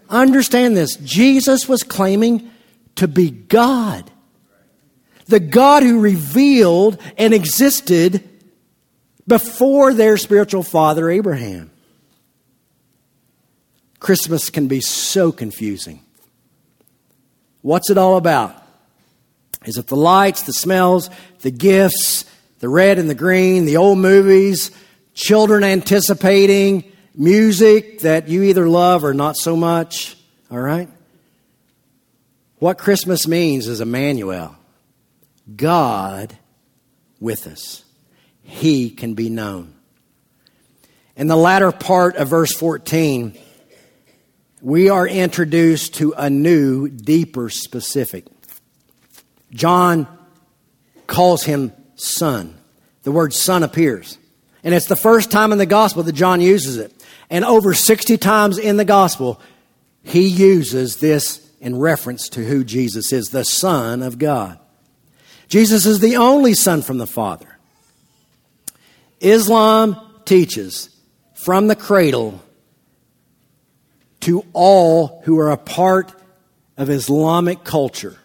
understand 0.10 0.76
this 0.76 0.96
Jesus 0.98 1.68
was 1.68 1.84
claiming 1.84 2.52
to 2.96 3.08
be 3.08 3.32
God 3.32 4.12
the 5.30 5.40
God 5.40 5.84
who 5.84 6.00
revealed 6.00 7.00
and 7.18 7.34
existed 7.34 8.28
before 9.28 9.94
their 9.94 10.18
spiritual 10.18 10.64
father 10.64 11.10
Abraham. 11.10 11.70
Christmas 14.00 14.50
can 14.50 14.68
be 14.68 14.82
so 14.82 15.32
confusing. 15.32 16.02
What's 17.62 17.92
it 17.92 17.98
all 17.98 18.18
about? 18.18 18.56
Is 19.66 19.78
it 19.78 19.88
the 19.88 19.98
lights, 19.98 20.44
the 20.44 20.54
smells, 20.54 21.10
the 21.42 21.52
gifts, 21.52 22.26
the 22.60 22.70
red 22.70 22.98
and 22.98 23.10
the 23.10 23.16
green, 23.16 23.66
the 23.66 23.78
old 23.78 24.00
movies, 24.00 24.72
children 25.14 25.64
anticipating, 25.64 26.92
music 27.14 28.00
that 28.00 28.30
you 28.30 28.44
either 28.44 28.68
love 28.68 29.04
or 29.04 29.14
not 29.14 29.36
so 29.38 29.56
much? 29.56 30.18
All 30.50 30.60
right? 30.60 30.90
What 32.58 32.80
Christmas 32.80 33.28
means 33.28 33.68
is 33.68 33.80
Emmanuel. 33.80 34.56
God 35.56 36.38
with 37.20 37.48
us. 37.48 37.84
He 38.42 38.90
can 38.90 39.14
be 39.14 39.30
known. 39.30 39.74
In 41.16 41.28
the 41.28 41.36
latter 41.36 41.72
part 41.72 42.16
of 42.16 42.30
verse 42.30 42.54
14, 42.56 43.38
we 44.62 44.90
are 44.90 45.08
introduced 45.08 45.96
to 45.96 46.14
a 46.14 46.30
new, 46.30 46.88
deeper 46.90 47.50
specific. 47.50 48.26
John 49.52 50.08
calls 51.08 51.44
him 51.44 51.74
son. 51.96 52.58
The 53.04 53.12
word 53.12 53.34
son 53.34 53.64
appears. 53.64 54.18
And 54.64 54.74
it's 54.74 54.88
the 54.88 54.96
first 54.96 55.32
time 55.32 55.52
in 55.52 55.58
the 55.58 55.66
gospel 55.66 56.04
that 56.04 56.14
John 56.14 56.42
uses 56.42 56.78
it. 56.78 56.94
And 57.30 57.46
over 57.46 57.74
60 57.74 58.18
times 58.18 58.58
in 58.58 58.78
the 58.78 58.86
gospel, 58.86 59.40
he 60.04 60.28
uses 60.28 60.98
this 60.98 61.46
in 61.62 61.78
reference 61.78 62.30
to 62.30 62.44
who 62.44 62.64
Jesus 62.64 63.14
is, 63.14 63.30
the 63.30 63.44
Son 63.44 64.02
of 64.02 64.18
God. 64.18 64.60
Jesus 65.50 65.86
is 65.86 66.00
the 66.00 66.16
only 66.18 66.54
Son 66.54 66.82
from 66.82 67.00
the 67.00 67.08
Father. 67.08 67.58
Islam 69.20 69.98
teaches 70.24 70.90
from 71.34 71.68
the 71.68 71.76
cradle 71.76 72.42
to 74.22 74.46
all 74.54 75.22
who 75.26 75.40
are 75.40 75.52
a 75.52 75.58
part 75.58 76.14
of 76.78 76.90
Islamic 76.90 77.64
culture 77.64 78.18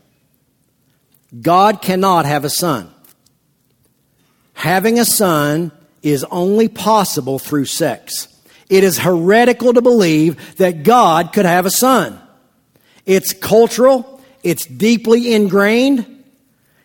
God 1.40 1.82
cannot 1.82 2.26
have 2.26 2.44
a 2.44 2.50
son. 2.50 2.92
Having 4.52 4.98
a 4.98 5.04
son 5.04 5.72
is 6.02 6.24
only 6.30 6.68
possible 6.68 7.38
through 7.38 7.64
sex. 7.64 8.28
It 8.70 8.84
is 8.84 8.98
heretical 8.98 9.74
to 9.74 9.82
believe 9.82 10.56
that 10.56 10.84
God 10.84 11.32
could 11.32 11.44
have 11.44 11.66
a 11.66 11.70
son. 11.70 12.20
It's 13.04 13.32
cultural, 13.32 14.22
it's 14.42 14.64
deeply 14.64 15.34
ingrained, 15.34 16.13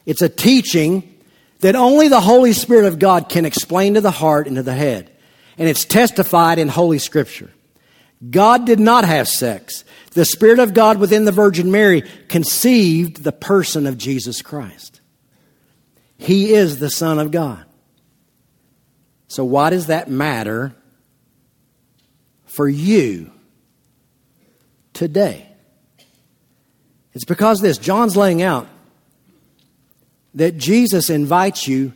it's 0.10 0.24
a 0.24 0.28
teaching 0.28 1.22
that 1.60 1.76
only 1.76 2.08
the 2.08 2.20
Holy 2.20 2.52
Spirit 2.52 2.86
of 2.86 2.98
God 2.98 3.30
can 3.30 3.46
explain 3.46 3.94
to 3.94 4.02
the 4.02 4.10
heart 4.10 4.48
and 4.48 4.56
to 4.56 4.64
the 4.64 4.74
head. 4.74 5.16
And 5.56 5.70
it's 5.70 5.86
testified 5.86 6.58
in 6.58 6.68
Holy 6.68 6.98
Scripture. 6.98 7.52
God 8.28 8.66
did 8.66 8.80
not 8.80 9.06
have 9.06 9.28
sex. 9.28 9.84
The 10.14 10.26
Spirit 10.26 10.58
of 10.58 10.74
God 10.74 10.98
within 10.98 11.26
the 11.26 11.32
Virgin 11.32 11.70
Mary 11.70 12.02
conceived 12.28 13.24
the 13.24 13.32
person 13.32 13.86
of 13.86 14.00
Jesus 14.00 14.42
Christ. 14.42 15.00
He 16.18 16.56
is 16.56 16.80
the 16.80 16.90
Son 16.90 17.20
of 17.20 17.30
God. 17.30 17.64
So, 19.28 19.46
why 19.46 19.70
does 19.70 19.86
that 19.86 20.10
matter 20.10 20.74
for 22.48 22.68
you 22.68 23.32
today? 24.92 25.48
It's 27.14 27.26
because 27.26 27.62
this 27.62 27.78
John's 27.78 28.18
laying 28.18 28.42
out 28.42 28.68
that 30.36 30.58
Jesus 30.58 31.10
invites 31.10 31.68
you 31.68 31.94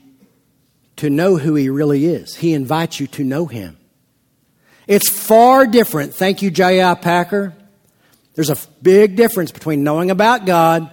to 0.98 1.10
know 1.10 1.38
who 1.38 1.56
He 1.56 1.70
really 1.70 2.06
is. 2.06 2.36
He 2.36 2.54
invites 2.54 3.00
you 3.00 3.08
to 3.08 3.24
know 3.24 3.46
Him. 3.46 3.78
It's 4.88 5.10
far 5.10 5.66
different. 5.66 6.14
Thank 6.14 6.42
you, 6.42 6.52
J.I. 6.52 6.94
Packer. 6.96 7.54
There's 8.36 8.50
a 8.50 8.58
big 8.82 9.16
difference 9.16 9.52
between 9.52 9.84
knowing 9.84 10.12
about 10.12 10.46
God 10.46 10.90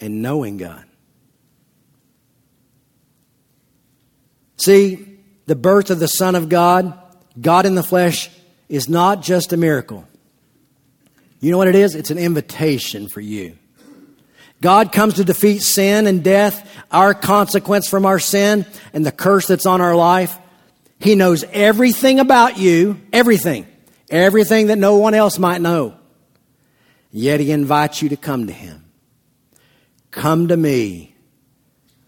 and 0.00 0.22
knowing 0.22 0.58
God. 0.58 0.84
See, 4.56 5.18
the 5.46 5.56
birth 5.56 5.90
of 5.90 5.98
the 5.98 6.06
Son 6.06 6.34
of 6.34 6.48
God, 6.48 6.98
God 7.40 7.66
in 7.66 7.74
the 7.74 7.82
flesh, 7.82 8.30
is 8.68 8.88
not 8.88 9.22
just 9.22 9.52
a 9.52 9.56
miracle. 9.56 10.06
You 11.40 11.50
know 11.50 11.58
what 11.58 11.68
it 11.68 11.74
is? 11.74 11.94
It's 11.94 12.10
an 12.10 12.18
invitation 12.18 13.08
for 13.08 13.20
you. 13.20 13.58
God 14.60 14.92
comes 14.92 15.14
to 15.14 15.24
defeat 15.24 15.62
sin 15.62 16.06
and 16.06 16.24
death, 16.24 16.68
our 16.90 17.12
consequence 17.12 17.88
from 17.88 18.06
our 18.06 18.18
sin, 18.18 18.64
and 18.92 19.04
the 19.04 19.12
curse 19.12 19.46
that's 19.46 19.66
on 19.66 19.80
our 19.80 19.94
life. 19.94 20.38
He 20.98 21.16
knows 21.16 21.44
everything 21.52 22.18
about 22.18 22.56
you, 22.56 23.00
everything, 23.12 23.66
everything 24.08 24.68
that 24.68 24.78
no 24.78 24.96
one 24.96 25.14
else 25.14 25.38
might 25.38 25.60
know. 25.60 25.96
Yet 27.10 27.40
He 27.40 27.50
invites 27.50 28.00
you 28.00 28.08
to 28.08 28.16
come 28.16 28.46
to 28.46 28.52
Him. 28.52 28.84
Come 30.10 30.48
to 30.48 30.56
me, 30.56 31.14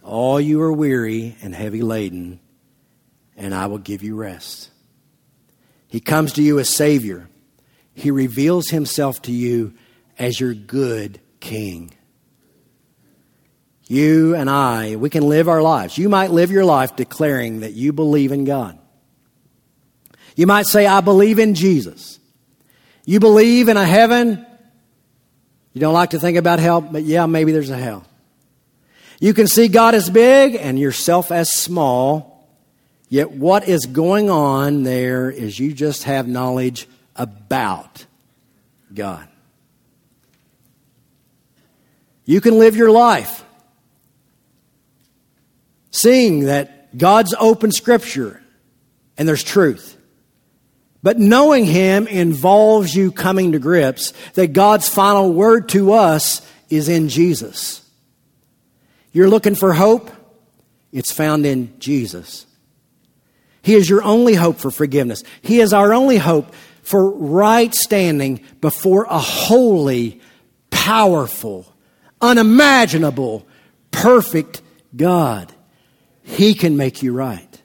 all 0.03 0.41
you 0.41 0.63
are 0.63 0.73
weary 0.73 1.37
and 1.43 1.55
heavy 1.55 1.83
laden, 1.83 2.41
and 3.37 3.55
I 3.55 3.67
will 3.67 3.79
give 3.79 4.03
you 4.03 4.15
rest. 4.15 4.71
He 5.89 6.01
comes 6.01 6.33
to 6.35 6.43
you 6.43 6.59
as 6.59 6.71
Savior. 6.71 7.29
He 7.93 8.11
reveals 8.11 8.69
Himself 8.69 9.21
to 9.23 9.33
you 9.33 9.75
as 10.19 10.41
your 10.41 10.55
good 10.55 11.21
king. 11.41 11.93
You 13.89 14.35
and 14.35 14.51
I, 14.51 14.97
we 14.97 15.11
can 15.11 15.29
live 15.29 15.49
our 15.49 15.63
lives. 15.63 15.97
You 15.97 16.09
might 16.09 16.33
live 16.33 16.51
your 16.51 16.65
life 16.65 16.97
declaring 16.97 17.61
that 17.61 17.75
you 17.75 17.93
believe 17.93 18.33
in 18.33 18.45
God. 18.45 18.79
You 20.35 20.47
might 20.47 20.67
say, 20.67 20.87
I 20.87 21.01
believe 21.01 21.39
in 21.39 21.55
Jesus. 21.55 22.19
You 23.05 23.21
believe 23.21 23.69
in 23.69 23.77
a 23.77 23.85
heaven. 23.85 24.45
You 25.73 25.81
don't 25.81 25.95
like 25.95 26.11
to 26.11 26.19
think 26.19 26.37
about 26.37 26.59
hell, 26.59 26.81
but 26.81 27.05
yeah, 27.05 27.27
maybe 27.27 27.53
there's 27.53 27.71
a 27.71 27.77
hell. 27.77 28.05
You 29.21 29.33
can 29.33 29.47
see 29.47 29.69
God 29.69 29.95
as 29.95 30.11
big 30.11 30.57
and 30.57 30.79
yourself 30.79 31.31
as 31.31 31.53
small. 31.53 32.49
Yet 33.09 33.31
what 33.31 33.69
is 33.69 33.87
going 33.87 34.29
on 34.29 34.83
there 34.83 35.31
is 35.31 35.59
you 35.59 35.73
just 35.73 36.03
have 36.05 36.27
knowledge 36.27 36.89
about 37.15 38.05
God. 38.93 39.29
You 42.25 42.41
can 42.41 42.59
live 42.59 42.77
your 42.77 42.91
life 42.91 43.45
seeing 45.97 46.45
that 46.45 46.97
God's 46.97 47.35
open 47.39 47.73
scripture 47.73 48.43
and 49.17 49.27
there's 49.27 49.43
truth. 49.43 49.97
But 51.03 51.19
knowing 51.19 51.65
Him 51.65 52.07
involves 52.07 52.95
you 52.95 53.13
coming 53.13 53.53
to 53.53 53.59
grips 53.59 54.13
that 54.35 54.53
God's 54.53 54.89
final 54.89 55.33
word 55.33 55.69
to 55.71 55.93
us 55.93 56.47
is 56.69 56.89
in 56.89 57.09
Jesus. 57.09 57.89
You're 59.13 59.31
looking 59.31 59.55
for 59.55 59.73
hope? 59.73 60.11
It's 60.93 61.13
found 61.13 61.47
in 61.47 61.79
Jesus. 61.79 62.47
He 63.63 63.75
is 63.75 63.89
your 63.89 64.03
only 64.03 64.35
hope 64.35 64.59
for 64.59 64.71
forgiveness. 64.71 65.25
He 65.43 65.61
is 65.61 65.73
our 65.73 65.95
only 65.95 66.19
hope 66.19 66.55
for 66.83 67.11
right 67.11 67.75
standing 67.75 68.45
before 68.61 69.07
a 69.09 69.19
holy, 69.19 70.21
powerful, 70.71 71.73
unimaginable, 72.21 73.47
perfect 73.91 74.63
God. 74.95 75.53
He 76.27 76.55
can 76.55 76.77
make 76.77 77.03
you 77.05 77.13
right. 77.13 77.63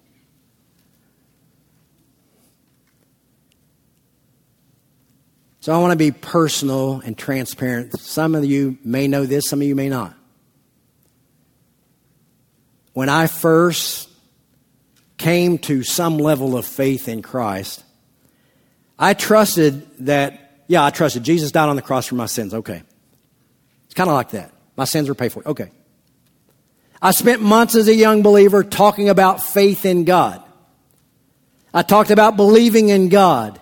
So 5.62 5.74
I 5.74 5.80
want 5.80 5.91
to 5.91 5.97
be 5.97 6.12
personal 6.12 7.01
and 7.01 7.18
transparent. 7.18 7.99
Some 7.99 8.36
of 8.36 8.45
you 8.45 8.78
may 8.84 9.07
know 9.07 9.26
this, 9.26 9.49
some 9.49 9.62
of 9.62 9.68
you 9.68 9.76
may 9.76 9.89
not. 9.89 10.16
When 12.93 13.09
I 13.09 13.28
first 13.28 14.09
came 15.18 15.57
to 15.59 15.84
some 15.84 16.20
level 16.20 16.55
of 16.55 16.66
faith 16.66 17.07
in 17.07 17.24
Christ, 17.24 17.84
I 18.97 19.16
trusted 19.16 20.05
that, 20.05 20.64
yeah, 20.68 20.86
I 20.86 20.91
trusted 20.91 21.24
Jesus 21.24 21.51
died 21.51 21.68
on 21.68 21.76
the 21.76 21.82
cross 21.82 22.07
for 22.07 22.16
my 22.16 22.28
sins. 22.28 22.53
Okay. 22.53 22.84
It's 23.86 23.95
kind 23.95 24.09
of 24.09 24.16
like 24.16 24.30
that. 24.32 24.53
My 24.78 24.86
sins 24.86 25.09
were 25.09 25.16
paid 25.16 25.32
for. 25.32 25.47
Okay. 25.47 25.72
I 27.02 27.12
spent 27.12 27.41
months 27.41 27.76
as 27.76 27.88
a 27.88 27.95
young 27.95 28.22
believer 28.22 28.64
talking 28.64 29.10
about 29.10 29.41
faith 29.41 29.86
in 29.86 30.06
God. 30.06 30.43
I 31.74 31.82
talked 31.82 32.12
about 32.12 32.36
believing 32.36 32.89
in 32.89 33.10
God 33.10 33.60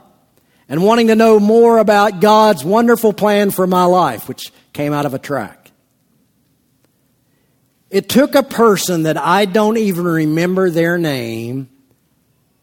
and 0.67 0.83
wanting 0.83 1.07
to 1.07 1.15
know 1.15 1.39
more 1.39 1.77
about 1.77 2.19
God's 2.19 2.65
wonderful 2.65 3.13
plan 3.13 3.51
for 3.51 3.65
my 3.65 3.85
life, 3.85 4.27
which 4.27 4.51
came 4.73 4.93
out 4.93 5.05
of 5.05 5.13
a 5.13 5.19
track. 5.19 5.71
It 7.89 8.09
took 8.09 8.35
a 8.35 8.43
person 8.43 9.03
that 9.03 9.17
I 9.17 9.45
don't 9.45 9.77
even 9.77 10.05
remember 10.05 10.69
their 10.69 10.97
name 10.97 11.69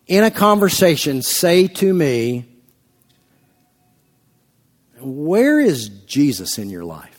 in 0.06 0.24
a 0.24 0.30
conversation 0.30 1.22
say 1.22 1.66
to 1.66 1.92
me, 1.92 2.46
Where 5.00 5.58
is 5.58 5.88
Jesus 5.88 6.58
in 6.58 6.70
your 6.70 6.84
life? 6.84 7.15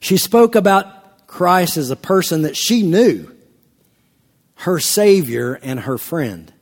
She 0.00 0.16
spoke 0.16 0.54
about 0.54 1.26
Christ 1.26 1.76
as 1.76 1.90
a 1.90 1.96
person 1.96 2.42
that 2.42 2.56
she 2.56 2.82
knew, 2.82 3.30
her 4.56 4.80
Savior 4.80 5.58
and 5.62 5.80
her 5.80 5.98
friend. 5.98 6.52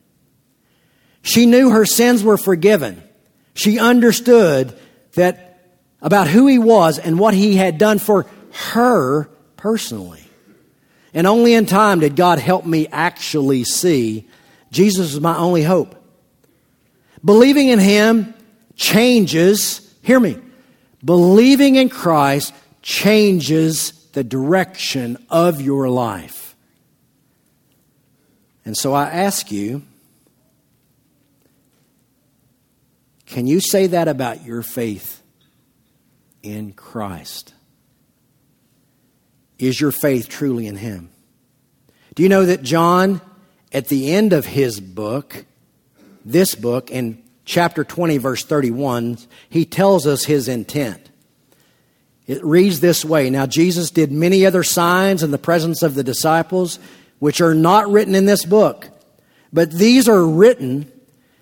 She 1.23 1.47
knew 1.47 1.71
her 1.71 1.85
sins 1.85 2.23
were 2.23 2.37
forgiven. 2.37 3.03
She 3.55 3.79
understood 3.79 4.79
that 5.15 5.61
about 6.01 6.29
who 6.29 6.47
he 6.47 6.59
was 6.59 6.99
and 6.99 7.19
what 7.19 7.35
he 7.35 7.57
had 7.57 7.79
done 7.79 7.99
for 7.99 8.27
her 8.53 9.25
personally. 9.57 10.23
And 11.15 11.27
only 11.27 11.55
in 11.55 11.67
time 11.67 12.01
did 12.01 12.15
God 12.15 12.39
help 12.39 12.65
me 12.65 12.87
actually 12.89 13.65
see 13.65 14.29
Jesus 14.71 15.15
is 15.15 15.21
my 15.21 15.37
only 15.37 15.63
hope. 15.63 15.95
Believing 17.25 17.69
in 17.69 17.79
him 17.79 18.35
changes, 18.77 19.93
hear 20.03 20.21
me, 20.21 20.39
believing 21.05 21.77
in 21.77 21.89
Christ 21.89 22.55
changes 22.83 23.93
the 24.13 24.25
direction 24.25 25.25
of 25.31 25.61
your 25.61 25.89
life. 25.89 26.57
And 28.65 28.77
so 28.77 28.93
I 28.93 29.05
ask 29.05 29.51
you 29.51 29.83
can 33.27 33.47
you 33.47 33.61
say 33.61 33.89
that 33.89 34.09
about 34.09 34.45
your 34.45 34.63
faith 34.63 35.23
in 36.43 36.73
Christ? 36.73 37.53
Is 39.59 39.81
your 39.81 39.93
faith 39.93 40.29
truly 40.29 40.67
in 40.67 40.77
Him? 40.77 41.11
Do 42.19 42.23
you 42.23 42.29
know 42.29 42.47
that 42.47 42.63
John, 42.63 43.21
at 43.71 43.87
the 43.87 44.11
end 44.13 44.33
of 44.33 44.45
his 44.45 44.81
book, 44.81 45.45
this 46.25 46.57
book, 46.57 46.91
in 46.91 47.23
chapter 47.45 47.85
20, 47.85 48.19
verse 48.19 48.43
31, 48.43 49.19
he 49.49 49.65
tells 49.65 50.05
us 50.05 50.25
his 50.25 50.49
intent. 50.49 51.11
It 52.29 52.45
reads 52.45 52.79
this 52.79 53.05
way 53.05 53.31
Now, 53.31 53.47
Jesus 53.47 53.91
did 53.91 54.13
many 54.13 54.47
other 54.47 54.63
signs 54.63 55.25
in 55.25 55.33
the 55.33 55.39
presence 55.39 55.83
of 55.83 55.97
the 55.97 56.05
disciples, 56.05 56.79
which 57.19 57.41
are 57.41 57.55
not 57.55 57.91
written 57.91 58.15
in 58.15 58.27
this 58.27 58.45
book, 58.45 58.89
but 59.53 59.73
these 59.73 60.09
are 60.09 60.25
written 60.25 60.93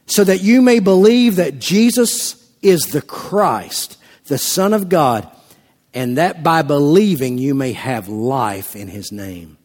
so 0.07 0.23
that 0.23 0.41
you 0.41 0.63
may 0.63 0.79
believe 0.79 1.37
that 1.37 1.59
Jesus 1.59 2.51
is 2.63 2.87
the 2.87 3.03
Christ, 3.03 3.99
the 4.27 4.39
Son 4.39 4.73
of 4.73 4.89
God, 4.89 5.29
and 5.93 6.17
that 6.19 6.45
by 6.45 6.63
believing 6.63 7.37
you 7.37 7.55
may 7.55 7.73
have 7.73 8.09
life 8.09 8.77
in 8.77 8.87
His 8.87 9.11
name. 9.11 9.59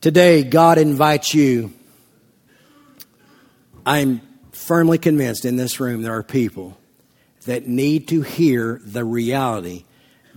Today, 0.00 0.42
God 0.42 0.78
invites 0.78 1.32
you. 1.32 1.72
I'm 3.86 4.20
firmly 4.50 4.98
convinced 4.98 5.44
in 5.44 5.56
this 5.56 5.78
room 5.78 6.02
there 6.02 6.14
are 6.14 6.24
people 6.24 6.76
that 7.44 7.66
need 7.66 8.08
to 8.08 8.22
hear 8.22 8.80
the 8.84 9.04
reality. 9.04 9.84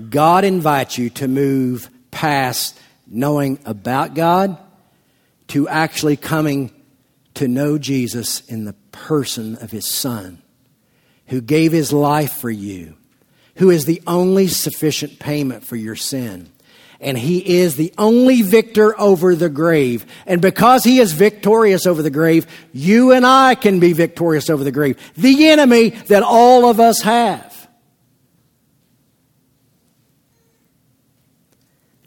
God 0.09 0.43
invites 0.43 0.97
you 0.97 1.09
to 1.11 1.27
move 1.27 1.89
past 2.11 2.79
knowing 3.07 3.59
about 3.65 4.13
God 4.13 4.57
to 5.47 5.67
actually 5.67 6.17
coming 6.17 6.71
to 7.35 7.47
know 7.47 7.77
Jesus 7.77 8.41
in 8.47 8.65
the 8.65 8.73
person 8.91 9.55
of 9.57 9.71
His 9.71 9.87
Son, 9.87 10.41
who 11.27 11.41
gave 11.41 11.71
His 11.71 11.93
life 11.93 12.33
for 12.33 12.49
you, 12.49 12.95
who 13.55 13.69
is 13.69 13.85
the 13.85 14.01
only 14.05 14.47
sufficient 14.47 15.19
payment 15.19 15.65
for 15.65 15.75
your 15.75 15.95
sin 15.95 16.51
and 16.99 17.17
he 17.17 17.59
is 17.59 17.75
the 17.75 17.93
only 17.97 18.41
victor 18.41 18.99
over 18.99 19.35
the 19.35 19.49
grave. 19.49 20.05
And 20.25 20.41
because 20.41 20.83
he 20.83 20.99
is 20.99 21.11
victorious 21.13 21.85
over 21.85 22.01
the 22.01 22.09
grave, 22.09 22.47
you 22.73 23.11
and 23.11 23.25
I 23.25 23.55
can 23.55 23.79
be 23.79 23.93
victorious 23.93 24.49
over 24.49 24.63
the 24.63 24.71
grave. 24.71 24.99
The 25.15 25.49
enemy 25.49 25.89
that 25.89 26.23
all 26.23 26.69
of 26.69 26.79
us 26.79 27.01
have. 27.01 27.53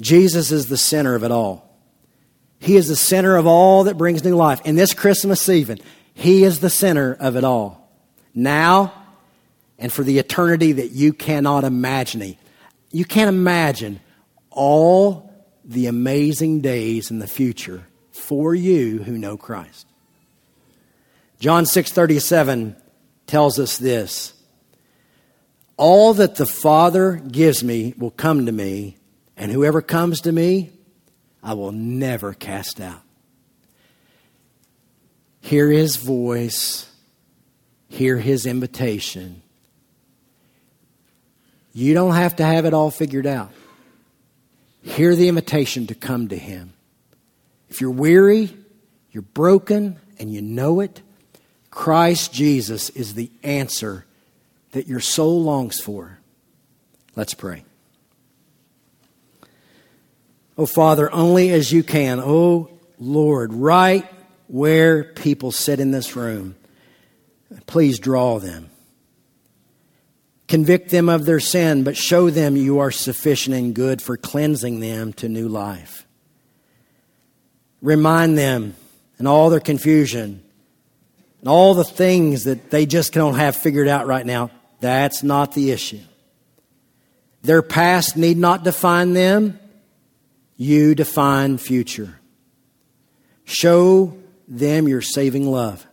Jesus 0.00 0.50
is 0.50 0.66
the 0.66 0.78
center 0.78 1.14
of 1.14 1.22
it 1.24 1.30
all. 1.30 1.68
He 2.58 2.76
is 2.76 2.88
the 2.88 2.96
center 2.96 3.36
of 3.36 3.46
all 3.46 3.84
that 3.84 3.96
brings 3.96 4.24
new 4.24 4.36
life. 4.36 4.60
And 4.64 4.76
this 4.76 4.94
Christmas 4.94 5.40
season, 5.40 5.78
He 6.14 6.44
is 6.44 6.60
the 6.60 6.70
center 6.70 7.16
of 7.18 7.36
it 7.36 7.44
all. 7.44 7.88
Now 8.34 8.92
and 9.78 9.92
for 9.92 10.02
the 10.02 10.18
eternity 10.18 10.72
that 10.72 10.90
you 10.90 11.12
cannot 11.12 11.64
imagine. 11.64 12.36
You 12.92 13.04
can't 13.04 13.28
imagine 13.28 14.00
all 14.60 15.32
the 15.64 15.86
amazing 15.86 16.60
days 16.60 17.10
in 17.10 17.18
the 17.18 17.26
future 17.26 17.86
for 18.12 18.54
you 18.54 19.02
who 19.02 19.16
know 19.16 19.38
Christ. 19.38 19.86
John 21.38 21.64
6:37 21.64 22.76
tells 23.26 23.58
us 23.58 23.78
this. 23.78 24.34
All 25.78 26.12
that 26.12 26.34
the 26.34 26.44
Father 26.44 27.16
gives 27.26 27.64
me 27.64 27.94
will 27.96 28.10
come 28.10 28.44
to 28.44 28.52
me, 28.52 28.98
and 29.34 29.50
whoever 29.50 29.80
comes 29.80 30.20
to 30.20 30.32
me, 30.32 30.72
I 31.42 31.54
will 31.54 31.72
never 31.72 32.34
cast 32.34 32.82
out. 32.82 33.00
Hear 35.40 35.70
his 35.70 35.96
voice, 35.96 36.86
hear 37.88 38.18
his 38.18 38.44
invitation. 38.44 39.40
You 41.72 41.94
don't 41.94 42.14
have 42.14 42.36
to 42.36 42.44
have 42.44 42.66
it 42.66 42.74
all 42.74 42.90
figured 42.90 43.26
out. 43.26 43.52
Hear 44.82 45.14
the 45.14 45.28
invitation 45.28 45.86
to 45.88 45.94
come 45.94 46.28
to 46.28 46.36
Him. 46.36 46.72
If 47.68 47.80
you're 47.80 47.90
weary, 47.90 48.56
you're 49.12 49.22
broken, 49.22 49.98
and 50.18 50.32
you 50.32 50.42
know 50.42 50.80
it, 50.80 51.02
Christ 51.70 52.32
Jesus 52.32 52.90
is 52.90 53.14
the 53.14 53.30
answer 53.42 54.06
that 54.72 54.86
your 54.86 55.00
soul 55.00 55.42
longs 55.42 55.80
for. 55.80 56.18
Let's 57.16 57.34
pray. 57.34 57.64
Oh, 60.56 60.66
Father, 60.66 61.12
only 61.12 61.50
as 61.50 61.72
you 61.72 61.82
can. 61.82 62.20
Oh, 62.20 62.70
Lord, 62.98 63.52
right 63.52 64.06
where 64.46 65.04
people 65.04 65.52
sit 65.52 65.80
in 65.80 65.90
this 65.90 66.16
room, 66.16 66.56
please 67.66 67.98
draw 67.98 68.38
them. 68.38 68.69
Convict 70.50 70.90
them 70.90 71.08
of 71.08 71.26
their 71.26 71.38
sin, 71.38 71.84
but 71.84 71.96
show 71.96 72.28
them 72.28 72.56
you 72.56 72.80
are 72.80 72.90
sufficient 72.90 73.54
and 73.54 73.72
good 73.72 74.02
for 74.02 74.16
cleansing 74.16 74.80
them 74.80 75.12
to 75.12 75.28
new 75.28 75.46
life. 75.46 76.04
Remind 77.80 78.36
them 78.36 78.74
in 79.20 79.28
all 79.28 79.48
their 79.48 79.60
confusion 79.60 80.42
and 81.38 81.48
all 81.48 81.74
the 81.74 81.84
things 81.84 82.42
that 82.44 82.72
they 82.72 82.84
just 82.84 83.12
don't 83.12 83.36
have 83.36 83.54
figured 83.54 83.86
out 83.86 84.08
right 84.08 84.26
now. 84.26 84.50
That's 84.80 85.22
not 85.22 85.54
the 85.54 85.70
issue. 85.70 86.00
Their 87.42 87.62
past 87.62 88.16
need 88.16 88.36
not 88.36 88.64
define 88.64 89.12
them. 89.12 89.56
You 90.56 90.96
define 90.96 91.58
future. 91.58 92.18
Show 93.44 94.18
them 94.48 94.88
your 94.88 95.00
saving 95.00 95.48
love. 95.48 95.86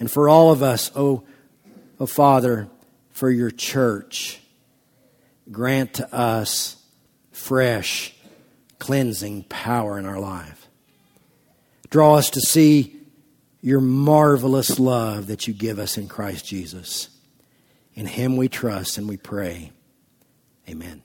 And 0.00 0.10
for 0.10 0.28
all 0.28 0.50
of 0.50 0.64
us, 0.64 0.90
oh, 0.96 1.22
oh 2.00 2.06
Father, 2.06 2.68
for 3.22 3.30
your 3.30 3.52
church. 3.52 4.40
Grant 5.52 5.94
to 5.94 6.12
us 6.12 6.74
fresh, 7.30 8.12
cleansing 8.80 9.44
power 9.44 9.96
in 9.96 10.06
our 10.06 10.18
life. 10.18 10.66
Draw 11.88 12.16
us 12.16 12.30
to 12.30 12.40
see 12.40 12.96
your 13.60 13.80
marvelous 13.80 14.80
love 14.80 15.28
that 15.28 15.46
you 15.46 15.54
give 15.54 15.78
us 15.78 15.96
in 15.96 16.08
Christ 16.08 16.44
Jesus. 16.44 17.10
In 17.94 18.06
Him 18.06 18.36
we 18.36 18.48
trust 18.48 18.98
and 18.98 19.08
we 19.08 19.18
pray. 19.18 19.70
Amen. 20.68 21.04